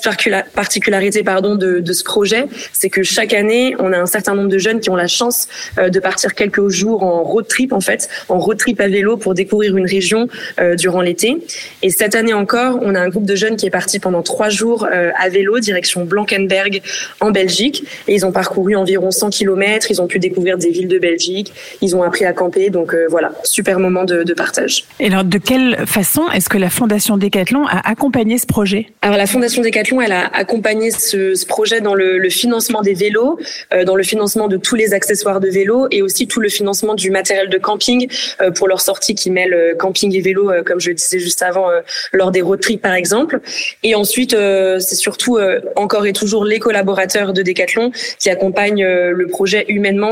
particularité 0.55 1.23
pardon 1.23 1.57
de, 1.57 1.81
de 1.81 1.93
ce 1.93 2.05
projet, 2.05 2.47
c'est 2.73 2.91
que 2.91 3.03
chaque 3.03 3.35
année, 3.35 3.75
on 3.79 3.93
a 3.93 3.99
un 3.99 4.07
certain 4.07 4.35
nombre 4.35 4.49
de 4.49 4.59
jeunes 4.59 4.81
qui 4.81 4.91
ont 4.91 4.97
la 4.97 5.07
chance 5.07 5.49
euh, 5.79 5.89
de 5.89 6.01
partir 6.01 6.35
quelques 6.35 6.69
jours 6.69 7.03
en 7.03 7.23
road 7.23 7.47
trip 7.49 7.73
en 7.73 7.81
fait, 7.81 8.09
en 8.29 8.39
road 8.39 8.59
trip 8.59 8.81
à 8.81 8.89
vélo 8.89 9.17
pour 9.17 9.35
découvrir 9.35 9.77
une 9.77 9.87
région 9.87 10.29
euh, 10.61 10.75
durant 10.75 11.01
l'été. 11.01 11.39
Et 11.83 11.91
cette 11.91 12.15
année 12.15 12.35
encore, 12.35 12.79
on 12.83 12.95
a 12.95 13.01
un 13.01 13.09
groupe 13.09 13.27
de 13.27 13.37
jeunes 13.37 13.57
qui 13.57 13.67
est 13.67 13.71
parti 13.71 13.99
pendant 13.99 14.23
trois 14.23 14.49
jours 14.49 14.87
euh, 14.93 15.11
à 15.19 15.29
vélo 15.29 15.59
direction 15.59 16.05
Blankenberg 16.05 16.83
en 17.21 17.31
Belgique 17.31 17.85
et 18.09 18.15
ils 18.15 18.27
ont 18.27 18.33
parcouru 18.33 18.77
environ 18.77 19.11
100 19.11 19.31
km. 19.31 19.91
Ils 19.91 20.01
ont 20.01 20.03
pu 20.07 20.18
découvrir 20.18 20.59
des 20.59 20.70
villes 20.70 20.88
de 20.88 20.98
Belgique. 20.98 21.52
Ils 21.80 21.94
ont 21.96 22.02
appris 22.02 22.24
à 22.24 22.32
camper. 22.32 22.70
Donc 22.70 22.94
euh, 22.94 23.07
voilà, 23.09 23.32
super 23.44 23.78
moment 23.78 24.05
de, 24.05 24.22
de 24.22 24.34
partage. 24.34 24.84
Et 25.00 25.07
alors, 25.07 25.24
de 25.24 25.38
quelle 25.38 25.86
façon 25.86 26.22
est-ce 26.34 26.48
que 26.48 26.59
la 26.59 26.70
Fondation 26.70 27.16
Décathlon 27.16 27.66
a 27.66 27.88
accompagné 27.88 28.38
ce 28.38 28.46
projet? 28.46 28.86
Alors 29.02 29.16
la 29.16 29.26
Fondation 29.26 29.62
Decathlon, 29.62 30.00
elle 30.00 30.12
a 30.12 30.26
accompagné 30.26 30.90
ce, 30.90 31.34
ce 31.34 31.46
projet 31.46 31.80
dans 31.80 31.94
le, 31.94 32.18
le 32.18 32.30
financement 32.30 32.82
des 32.82 32.94
vélos, 32.94 33.38
euh, 33.72 33.84
dans 33.84 33.96
le 33.96 34.02
financement 34.02 34.48
de 34.48 34.57
tous 34.57 34.74
les 34.74 34.94
accessoires 34.94 35.40
de 35.40 35.48
vélo 35.48 35.86
et 35.90 36.02
aussi 36.02 36.26
tout 36.26 36.40
le 36.40 36.48
financement 36.48 36.94
du 36.94 37.11
matériel 37.11 37.48
de 37.48 37.59
camping 37.59 38.09
euh, 38.40 38.50
pour 38.50 38.68
leur 38.68 38.80
sortie 38.80 39.14
qui 39.14 39.30
mêle 39.30 39.55
euh, 39.55 39.74
camping 39.74 40.14
et 40.14 40.20
vélo, 40.20 40.50
euh, 40.50 40.62
comme 40.62 40.80
je 40.80 40.88
le 40.88 40.94
disais 40.94 41.18
juste 41.18 41.42
avant, 41.42 41.70
euh, 41.70 41.80
lors 42.12 42.30
des 42.30 42.42
road 42.42 42.61
trips 42.61 42.82
par 42.82 42.94
exemple. 42.94 43.40
Et 43.82 43.94
ensuite, 43.94 44.34
euh, 44.34 44.78
c'est 44.80 44.94
surtout 44.94 45.36
euh, 45.36 45.61
encore 45.76 46.07
et 46.07 46.12
toujours 46.12 46.44
les 46.44 46.59
collaborateurs 46.59 47.32
de 47.32 47.42
Decathlon 47.42 47.90
qui 48.18 48.30
accompagnent 48.30 48.84
euh, 48.84 49.11
le 49.12 49.26
projet 49.26 49.64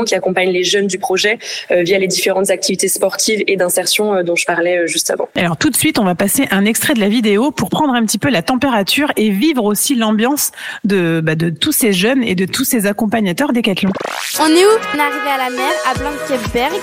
qui 0.05 0.15
accompagnent 0.15 0.51
les 0.51 0.63
jeunes 0.63 0.87
du 0.87 0.97
projet 0.97 1.37
euh, 1.71 1.83
via 1.83 1.97
les 1.99 2.07
différentes 2.07 2.49
activités 2.49 2.87
sportives 2.87 3.43
et 3.47 3.55
d'insertion 3.57 4.13
euh, 4.15 4.23
dont 4.23 4.35
je 4.35 4.45
parlais 4.45 4.77
euh, 4.79 4.87
juste 4.87 5.09
avant. 5.11 5.27
Alors 5.35 5.57
tout 5.57 5.69
de 5.69 5.75
suite, 5.75 5.99
on 5.99 6.03
va 6.03 6.15
passer 6.15 6.47
un 6.51 6.65
extrait 6.65 6.93
de 6.93 6.99
la 6.99 7.09
vidéo 7.09 7.51
pour 7.51 7.69
prendre 7.69 7.93
un 7.93 8.03
petit 8.05 8.17
peu 8.17 8.29
la 8.29 8.41
température 8.41 9.11
et 9.17 9.29
vivre 9.29 9.63
aussi 9.63 9.95
l'ambiance 9.95 10.51
de, 10.83 11.21
bah, 11.23 11.35
de 11.35 11.49
tous 11.49 11.71
ces 11.71 11.93
jeunes 11.93 12.23
et 12.23 12.35
de 12.35 12.45
tous 12.45 12.63
ces 12.63 12.85
accompagnateurs 12.87 13.53
Décathlon. 13.53 13.91
On 14.39 14.47
est 14.47 14.65
où? 14.65 14.69
On 14.93 14.97
est 14.97 15.01
arrivé 15.01 15.29
à 15.33 15.37
la 15.37 15.49
mer, 15.55 15.71
à 15.89 15.93
Blankenberg. 15.97 16.73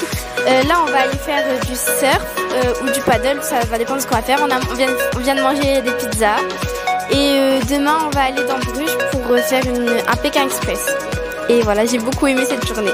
Euh, 0.47 0.63
là, 0.69 0.75
on 0.87 0.91
va 0.91 0.99
aller 1.03 1.17
faire 1.25 1.45
euh, 1.47 1.59
du 1.61 1.75
surf 1.75 2.21
euh, 2.55 2.85
ou 2.85 2.93
du 2.93 3.01
paddle, 3.01 3.43
ça 3.43 3.61
va 3.61 3.79
dépendre 3.79 3.99
de 3.99 4.03
ce 4.03 4.07
qu'on 4.07 4.17
va 4.17 4.23
faire. 4.23 4.39
On, 4.43 4.51
a- 4.51 4.61
on 4.71 4.75
vient, 4.75 4.89
on 5.17 5.19
vient 5.21 5.35
de 5.35 5.43
manger 5.43 5.81
des 5.83 5.91
pizzas. 5.93 6.37
Et 7.11 7.15
euh, 7.17 7.59
demain, 7.69 7.99
on 8.07 8.11
va 8.11 8.23
aller 8.23 8.45
dans 8.47 8.59
Bruges 8.59 8.97
pour 9.11 9.33
euh, 9.33 9.39
faire 9.39 9.65
une, 9.67 9.89
un 9.89 10.17
Pékin 10.17 10.45
Express. 10.45 10.87
Et 11.51 11.63
voilà, 11.63 11.85
j'ai 11.85 11.99
beaucoup 11.99 12.29
aimé 12.29 12.45
cette 12.49 12.65
journée. 12.65 12.93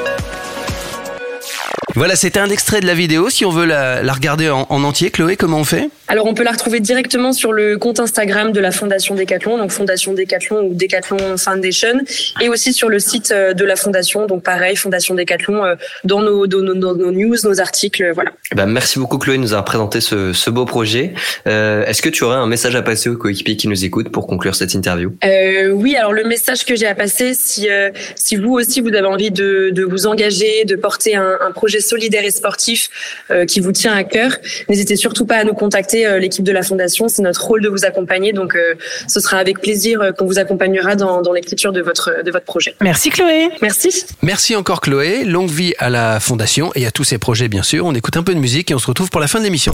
Voilà, 1.97 2.15
c'était 2.15 2.41
un 2.41 2.51
extrait 2.51 2.81
de 2.83 2.87
la 2.87 2.93
vidéo. 2.93 3.31
Si 3.31 3.47
on 3.47 3.51
veut 3.51 3.65
la, 3.65 4.03
la 4.03 4.13
regarder 4.13 4.51
en, 4.51 4.67
en 4.69 4.85
entier, 4.85 5.11
Chloé, 5.11 5.37
comment 5.37 5.61
on 5.61 5.65
fait? 5.65 5.89
Alors 6.09 6.27
on 6.27 6.35
peut 6.35 6.45
la 6.45 6.53
retrouver 6.53 6.79
directement 6.79 7.33
sur 7.33 7.55
le 7.55 7.79
compte 7.79 8.01
Instagram 8.01 8.53
de 8.53 8.61
la 8.61 8.71
Fondation 8.71 9.15
Décathlon, 9.15 9.57
donc 9.57 9.71
Fondation 9.71 10.13
Décathlon 10.13 10.67
ou 10.67 10.75
Décathlon 10.75 11.39
Foundation, 11.39 12.01
et 12.43 12.51
aussi 12.51 12.75
sur 12.75 12.91
le 12.91 12.99
site 12.99 13.31
euh, 13.33 13.55
de 13.55 13.65
la 13.65 13.77
Fondation, 13.77 14.27
donc 14.27 14.43
pareil, 14.43 14.77
Fondation 14.77 15.15
Décathlon, 15.15 15.65
euh, 15.65 15.75
dans 16.05 16.21
nos, 16.21 16.47
dans 16.47 16.61
nos, 16.61 16.75
dans 16.75 16.95
nos 16.95 17.11
news, 17.11 17.37
nos 17.43 17.61
articles, 17.61 18.05
euh, 18.05 18.13
voilà. 18.13 18.31
Eh 18.53 18.55
ben, 18.55 18.67
merci 18.67 18.99
beaucoup 18.99 19.17
Chloé 19.17 19.39
de 19.39 19.43
nous 19.43 19.53
avoir 19.53 19.65
présenté 19.65 20.03
ce, 20.03 20.35
ce 20.35 20.51
beau 20.51 20.67
projet. 20.67 21.15
Euh, 21.49 21.85
Est-ce 21.87 22.03
que 22.03 22.11
tu 22.11 22.25
aurais 22.25 22.37
un 22.37 22.47
message 22.47 22.77
à 22.77 22.83
passer 22.83 23.09
aux 23.09 23.17
coéquipiers 23.17 23.57
qui 23.57 23.69
nous 23.69 23.87
écoutent 23.87 24.11
pour 24.11 24.27
conclure 24.27 24.55
cette 24.55 24.75
interview? 24.75 25.17
Euh, 25.25 25.71
oui, 25.71 25.97
alors 25.97 26.13
le 26.13 26.25
message 26.25 26.67
que 26.67 26.77
j'ai 26.77 26.87
à 26.87 26.95
passer, 26.95 27.33
si 27.35 27.71
euh, 27.71 27.91
si 28.17 28.37
vous 28.37 28.53
aussi 28.53 28.83
vous 28.83 28.95
avez 28.95 29.07
envie 29.07 29.31
de, 29.31 29.71
de 29.73 29.83
vous 29.83 30.07
engager, 30.07 30.65
de 30.67 30.77
porter 30.77 31.17
un, 31.17 31.39
un 31.41 31.53
projet 31.53 31.81
solidaire 31.87 32.25
et 32.25 32.31
sportif 32.31 32.91
euh, 33.31 33.45
qui 33.47 33.61
vous 33.61 33.73
tient 33.73 33.95
à 33.95 34.05
cœur, 34.05 34.33
n'hésitez 34.69 34.97
surtout 34.97 35.27
pas 35.27 35.37
à 35.37 35.45
nous 35.45 35.55
contacter, 35.55 36.07
euh, 36.07 36.19
l'équipe 36.19 36.45
de 36.45 36.53
la 36.53 36.63
fondation. 36.63 37.09
C'est 37.09 37.23
notre 37.23 37.45
rôle 37.45 37.63
de 37.63 37.69
vous 37.69 37.85
accompagner, 37.85 38.33
donc 38.33 38.55
euh, 38.55 38.75
ce 39.09 39.21
sera 39.21 39.39
avec 39.39 39.61
plaisir 39.61 40.01
euh, 40.01 40.13
qu'on 40.13 40.27
vous 40.27 40.39
accompagnera 40.39 40.97
dans, 40.97 41.23
dans 41.23 41.33
l'écriture 41.33 41.73
de 41.73 41.81
votre 41.81 42.23
de 42.25 42.31
votre 42.31 42.45
projet. 42.45 42.75
Merci 42.81 43.11
Chloé. 43.11 43.51
Merci. 43.63 44.07
Merci 44.23 44.57
encore 44.57 44.81
Chloé. 44.81 45.25
Longue 45.25 45.51
vie 45.51 45.75
à 45.79 45.91
la 45.91 46.21
Fondation 46.21 46.71
et 46.75 46.87
à 46.87 46.91
tous 46.91 47.05
ses 47.05 47.19
projets, 47.19 47.49
bien 47.49 47.63
sûr. 47.63 47.87
On 47.87 47.95
écoute 47.95 48.17
un 48.17 48.23
peu 48.23 48.35
de 48.35 48.41
musique 48.41 48.71
et 48.71 48.75
on 48.75 48.79
se 48.79 48.87
retrouve 48.87 49.11
pour 49.11 49.21
la 49.21 49.29
fin 49.29 49.39
de 49.39 49.45
l'émission. 49.45 49.73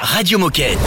Radio 0.00 0.38
Moquette. 0.38 0.78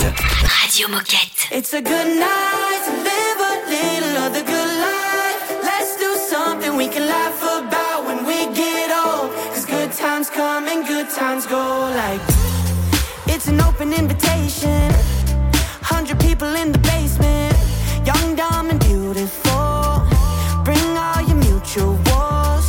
Radio 0.61 0.87
Moquette. 0.89 1.49
It's 1.51 1.73
a 1.73 1.81
good 1.81 2.07
night 2.07 2.81
to 2.85 2.91
live 3.09 3.39
a 3.39 3.53
little 3.69 4.17
of 4.25 4.33
the 4.33 4.43
good 4.45 4.71
life. 4.79 5.39
Let's 5.63 5.97
do 5.97 6.09
something 6.29 6.77
we 6.77 6.87
can 6.87 7.07
laugh 7.07 7.30
open 13.81 13.93
invitation. 13.93 14.91
Hundred 15.81 16.19
people 16.19 16.55
in 16.55 16.71
the 16.71 16.77
basement, 16.79 17.55
young, 18.05 18.35
dumb, 18.35 18.69
and 18.69 18.79
beautiful. 18.79 20.03
Bring 20.63 20.85
all 20.97 21.21
your 21.21 21.39
mutuals. 21.47 22.67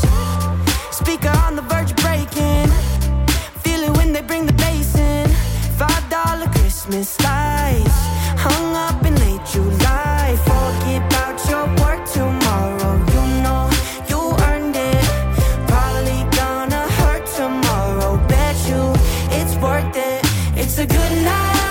Speaker 0.90 1.32
on 1.46 1.56
the 1.56 1.62
verge 1.62 1.90
of 1.90 1.98
breaking. 1.98 2.68
Feel 3.62 3.82
it 3.88 3.96
when 3.96 4.12
they 4.14 4.22
bring 4.22 4.46
the 4.46 4.54
bass 4.54 4.94
in. 4.96 5.28
Five 5.76 6.04
dollar 6.08 6.46
Christmas 6.46 7.20
lights 7.20 7.61
good 21.08 21.22
night 21.24 21.61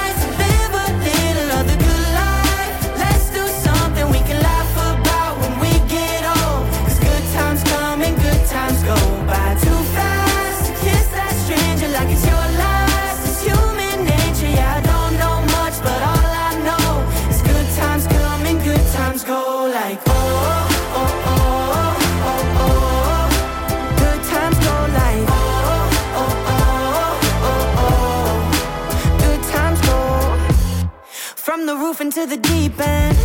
into 32.17 32.25
the 32.25 32.41
deep 32.41 32.77
end. 32.79 33.17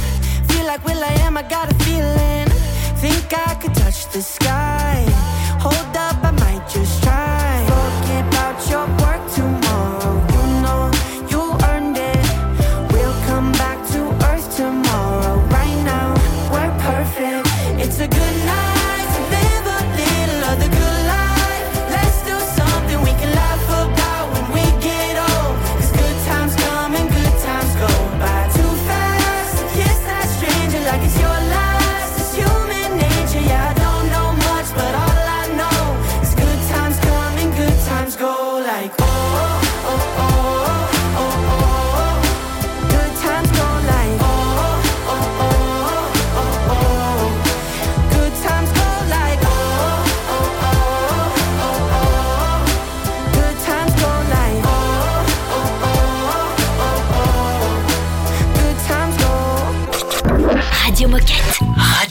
Feel 0.48 0.64
like 0.66 0.84
Will 0.84 1.02
I 1.02 1.12
am, 1.26 1.36
I 1.36 1.42
got 1.42 1.72
a 1.72 1.74
feeling. 1.84 2.46
Think 3.00 3.32
I 3.32 3.54
could 3.54 3.74
touch 3.74 4.08
the 4.12 4.22
sky. 4.22 5.15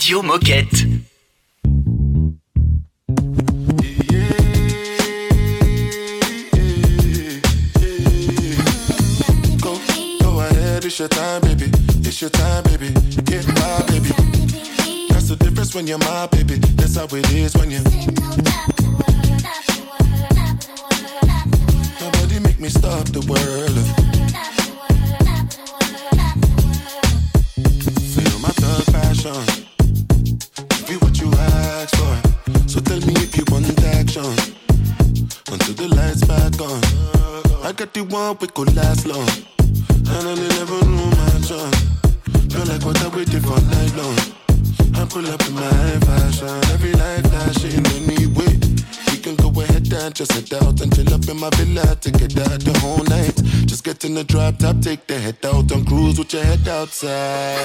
Radio 0.08 0.22
Moquette. 0.22 0.86
Go, 9.60 9.80
go 10.22 10.42
ahead, 10.42 10.86
it's 10.86 11.00
your 11.00 11.08
time, 11.08 11.42
baby. 11.42 11.72
It's 12.06 12.22
your 12.22 12.30
time, 12.30 12.64
baby. 12.66 12.94
Get 13.24 13.48
my 13.48 13.82
baby. 13.88 14.14
That's 15.10 15.28
the 15.30 15.38
difference 15.40 15.74
when 15.74 15.88
you're 15.88 15.98
my 15.98 16.28
baby. 16.28 16.58
That's 16.76 16.98
how 16.98 17.06
it 17.06 17.32
is 17.34 17.56
when 17.56 17.72
you. 17.72 17.80
Nobody 22.00 22.40
make 22.42 22.60
me 22.60 22.70
stop 22.70 23.06
the 23.10 23.26
world. 23.26 23.76
Feel 28.14 28.40
my 28.40 28.50
thug 28.50 28.86
passion. 28.94 29.65
For. 31.92 32.16
So 32.68 32.80
tell 32.80 33.00
me 33.02 33.14
if 33.18 33.38
you 33.38 33.44
want 33.52 33.68
action. 33.84 34.34
Until 35.52 35.76
the 35.76 35.88
lights 35.96 36.24
back 36.26 36.60
on. 36.62 36.82
I 37.66 37.72
got 37.72 37.94
the 37.94 38.04
one 38.04 38.38
we 38.40 38.48
could 38.48 38.76
last 38.76 39.06
long. 39.06 39.28
And 39.60 40.26
I 40.28 40.36
never 40.36 40.80
knew 40.86 41.10
my 41.10 41.42
son. 41.42 41.72
Feel 42.50 42.66
like 42.66 42.84
what 42.86 43.02
I 43.02 43.08
waited 43.16 43.44
for 43.44 43.60
night 43.60 43.94
long. 43.96 44.18
I 44.96 45.06
pull 45.06 45.28
up 45.28 45.42
in 45.48 45.54
my 45.54 46.00
fashion. 46.08 46.48
Every 46.74 46.94
light 46.94 47.28
flashing 47.28 47.86
anyway. 47.98 48.75
Can 49.26 49.36
go 49.38 49.50
ahead 49.60 49.92
and 49.92 50.14
just 50.14 50.34
head 50.34 50.54
out 50.62 50.80
and 50.82 50.96
chill 50.96 51.12
up 51.12 51.28
in 51.28 51.40
my 51.40 51.50
villa 51.56 51.96
to 51.96 52.12
get 52.12 52.38
out 52.38 52.60
the 52.60 52.78
whole 52.78 53.04
night. 53.06 53.34
Just 53.66 53.84
get 53.84 54.06
in 54.06 54.14
the 54.14 54.24
drop 54.24 54.60
top, 54.60 54.80
take 54.82 55.08
the 55.08 55.18
head 55.18 55.44
out 55.44 55.72
and 55.72 55.88
cruise 55.88 56.20
with 56.20 56.32
your 56.32 56.44
head 56.44 56.68
outside. 56.68 57.58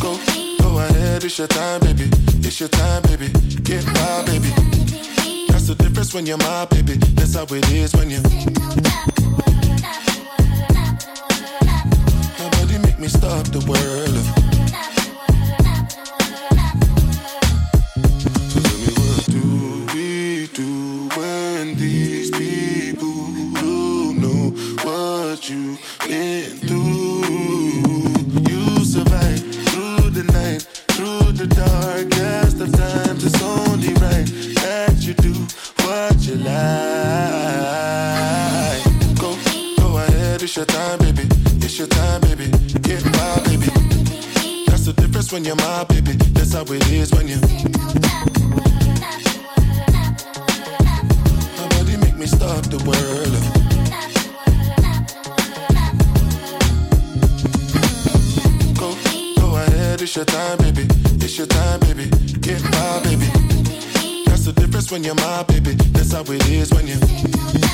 Go, 0.00 0.18
go 0.58 0.78
ahead, 0.80 1.22
it's 1.22 1.38
your 1.38 1.46
time, 1.46 1.78
baby. 1.82 2.10
It's 2.42 2.58
your 2.58 2.68
time, 2.68 3.02
baby. 3.02 3.28
Get 3.62 3.86
my 3.86 4.24
baby. 4.26 4.50
That's 5.46 5.68
the 5.68 5.76
difference 5.78 6.12
when 6.12 6.26
you're 6.26 6.36
my 6.38 6.64
baby. 6.64 6.94
That's 7.14 7.36
how 7.36 7.44
it 7.44 7.70
is 7.70 7.94
when 7.94 8.10
you. 8.10 8.20
Nobody 12.42 12.78
make 12.78 12.98
me 12.98 13.06
stop 13.06 13.46
the 13.54 13.62
world. 13.70 14.45
Darkest 31.56 32.60
of 32.60 32.70
times. 32.72 33.24
It's 33.24 33.42
only 33.42 33.92
right 34.04 34.26
that 34.60 34.94
you 35.00 35.14
do 35.14 35.32
what 35.84 36.14
you 36.26 36.36
like. 36.36 36.54
Go, 39.18 39.34
go 39.78 39.96
ahead, 39.98 40.42
it's 40.42 40.54
your 40.56 40.66
time, 40.66 40.98
baby. 40.98 41.22
It's 41.64 41.78
your 41.78 41.88
time, 41.88 42.20
baby. 42.20 42.50
Get 42.82 43.04
my 43.04 43.40
baby. 43.48 43.68
That's 44.66 44.84
the 44.84 44.92
difference 44.96 45.32
when 45.32 45.44
you're 45.44 45.56
my 45.56 45.84
baby. 45.84 46.12
That's 46.36 46.52
how 46.52 46.62
it 46.62 46.86
is 46.92 47.12
when 47.12 47.26
you. 47.28 47.40
Nobody 51.56 51.96
make 51.96 52.16
me 52.16 52.26
stop 52.26 52.64
the 52.66 52.78
world. 52.86 53.32
It's 59.98 60.14
your 60.14 60.24
time, 60.24 60.58
baby. 60.58 60.95
It's 61.26 61.38
your 61.38 61.48
time, 61.48 61.80
baby. 61.80 62.08
Get 62.38 62.62
my 62.62 63.00
baby. 63.02 63.26
That's 64.26 64.44
the 64.44 64.52
difference 64.54 64.92
when 64.92 65.02
you're 65.02 65.16
my 65.16 65.42
baby. 65.42 65.72
That's 65.90 66.12
how 66.12 66.20
it 66.20 66.48
is 66.48 66.72
when 66.72 66.86
you. 66.86 67.65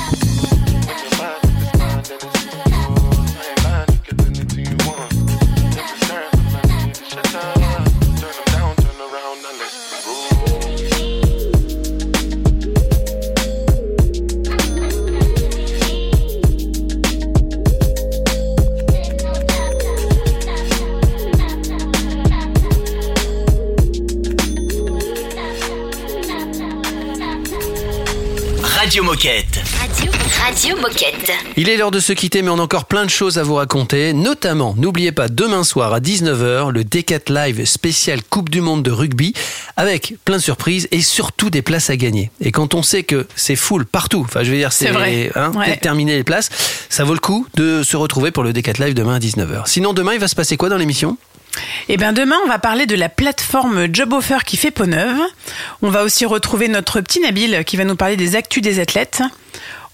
Radio 30.63 30.77
Moquette. 30.81 31.29
Il 31.57 31.67
est 31.67 31.75
l'heure 31.75 31.91
de 31.91 31.99
se 31.99 32.13
quitter, 32.13 32.41
mais 32.41 32.47
on 32.47 32.57
a 32.57 32.61
encore 32.61 32.85
plein 32.85 33.03
de 33.03 33.09
choses 33.09 33.37
à 33.37 33.43
vous 33.43 33.55
raconter. 33.55 34.13
Notamment, 34.13 34.75
n'oubliez 34.77 35.11
pas, 35.11 35.27
demain 35.27 35.65
soir 35.65 35.93
à 35.93 35.99
19h, 35.99 36.71
le 36.71 36.85
Decat 36.85 37.19
Live 37.27 37.65
spécial 37.65 38.23
Coupe 38.23 38.49
du 38.49 38.61
Monde 38.61 38.81
de 38.81 38.89
rugby, 38.89 39.33
avec 39.75 40.15
plein 40.23 40.37
de 40.37 40.41
surprises 40.41 40.87
et 40.91 41.01
surtout 41.01 41.49
des 41.49 41.61
places 41.61 41.89
à 41.89 41.97
gagner. 41.97 42.31
Et 42.39 42.53
quand 42.53 42.75
on 42.75 42.81
sait 42.81 43.03
que 43.03 43.27
c'est 43.35 43.57
full 43.57 43.85
partout, 43.85 44.21
enfin 44.23 44.43
je 44.43 44.51
veux 44.51 44.57
dire, 44.57 44.71
c'est 44.71 44.91
vrai. 44.91 45.33
hein, 45.35 45.51
Ouais. 45.53 45.75
terminé 45.75 46.15
les 46.15 46.23
places, 46.23 46.49
ça 46.87 47.03
vaut 47.03 47.13
le 47.13 47.19
coup 47.19 47.45
de 47.55 47.83
se 47.83 47.97
retrouver 47.97 48.31
pour 48.31 48.43
le 48.43 48.53
Decat 48.53 48.73
Live 48.79 48.93
demain 48.93 49.15
à 49.15 49.19
19h. 49.19 49.63
Sinon, 49.65 49.91
demain, 49.91 50.13
il 50.13 50.19
va 50.21 50.29
se 50.29 50.35
passer 50.35 50.55
quoi 50.55 50.69
dans 50.69 50.77
l'émission? 50.77 51.17
Eh 51.89 51.97
bien 51.97 52.13
demain, 52.13 52.37
on 52.45 52.47
va 52.47 52.57
parler 52.57 52.85
de 52.85 52.95
la 52.95 53.09
plateforme 53.09 53.87
Job 53.93 54.13
Offer 54.13 54.37
qui 54.45 54.55
fait 54.55 54.71
peau 54.71 54.85
neuve. 54.85 55.19
On 55.81 55.89
va 55.89 56.03
aussi 56.03 56.25
retrouver 56.25 56.69
notre 56.69 57.01
petit 57.01 57.19
Nabil 57.19 57.63
qui 57.65 57.75
va 57.75 57.83
nous 57.83 57.97
parler 57.97 58.15
des 58.15 58.37
actus 58.37 58.63
des 58.63 58.79
athlètes. 58.79 59.21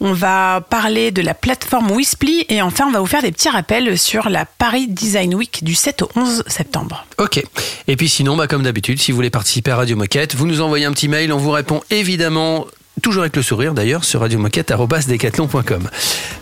On 0.02 0.14
va 0.14 0.62
parler 0.70 1.12
de 1.12 1.22
la 1.22 1.34
plateforme 1.34 1.91
Wisply 1.91 2.45
et 2.50 2.62
enfin 2.62 2.86
on 2.88 2.91
va 2.91 3.00
vous 3.00 3.06
faire 3.06 3.22
des 3.22 3.32
petits 3.32 3.50
rappels 3.50 3.97
sur 3.97 4.30
la 4.30 4.45
Paris 4.45 4.88
Design 4.88 5.36
Week 5.36 5.64
du 5.64 5.76
7 5.76 6.04
au 6.04 6.10
11 6.16 6.43
septembre. 6.47 7.06
Ok. 7.18 7.43
Et 7.88 7.95
puis 7.95 8.08
sinon, 8.08 8.38
bah, 8.38 8.47
comme 8.47 8.64
d'habitude, 8.64 9.00
si 9.00 9.12
vous 9.12 9.18
voulez 9.18 9.30
participer 9.30 9.72
à 9.72 9.78
Radio 9.78 9.95
Moquette, 9.97 10.36
vous 10.36 10.47
nous 10.47 10.62
envoyez 10.62 10.86
un 10.86 10.93
petit 10.93 11.08
mail, 11.08 11.34
on 11.34 11.38
vous 11.38 11.52
répond 11.52 11.82
évidemment. 11.89 12.66
Toujours 13.02 13.24
avec 13.24 13.36
le 13.36 13.41
sourire 13.41 13.74
d'ailleurs 13.74 14.04
sur 14.04 14.20
radiomoquette.com. 14.20 15.89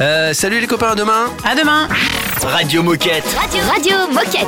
Euh, 0.01 0.33
salut 0.33 0.59
les 0.59 0.67
copains, 0.67 0.91
à 0.91 0.95
demain. 0.95 1.25
À 1.43 1.55
demain. 1.55 1.87
Radio 2.41 2.81
Moquette. 2.81 3.25
Radio, 3.35 3.61
Radio 3.67 3.95
Moquette. 4.11 4.47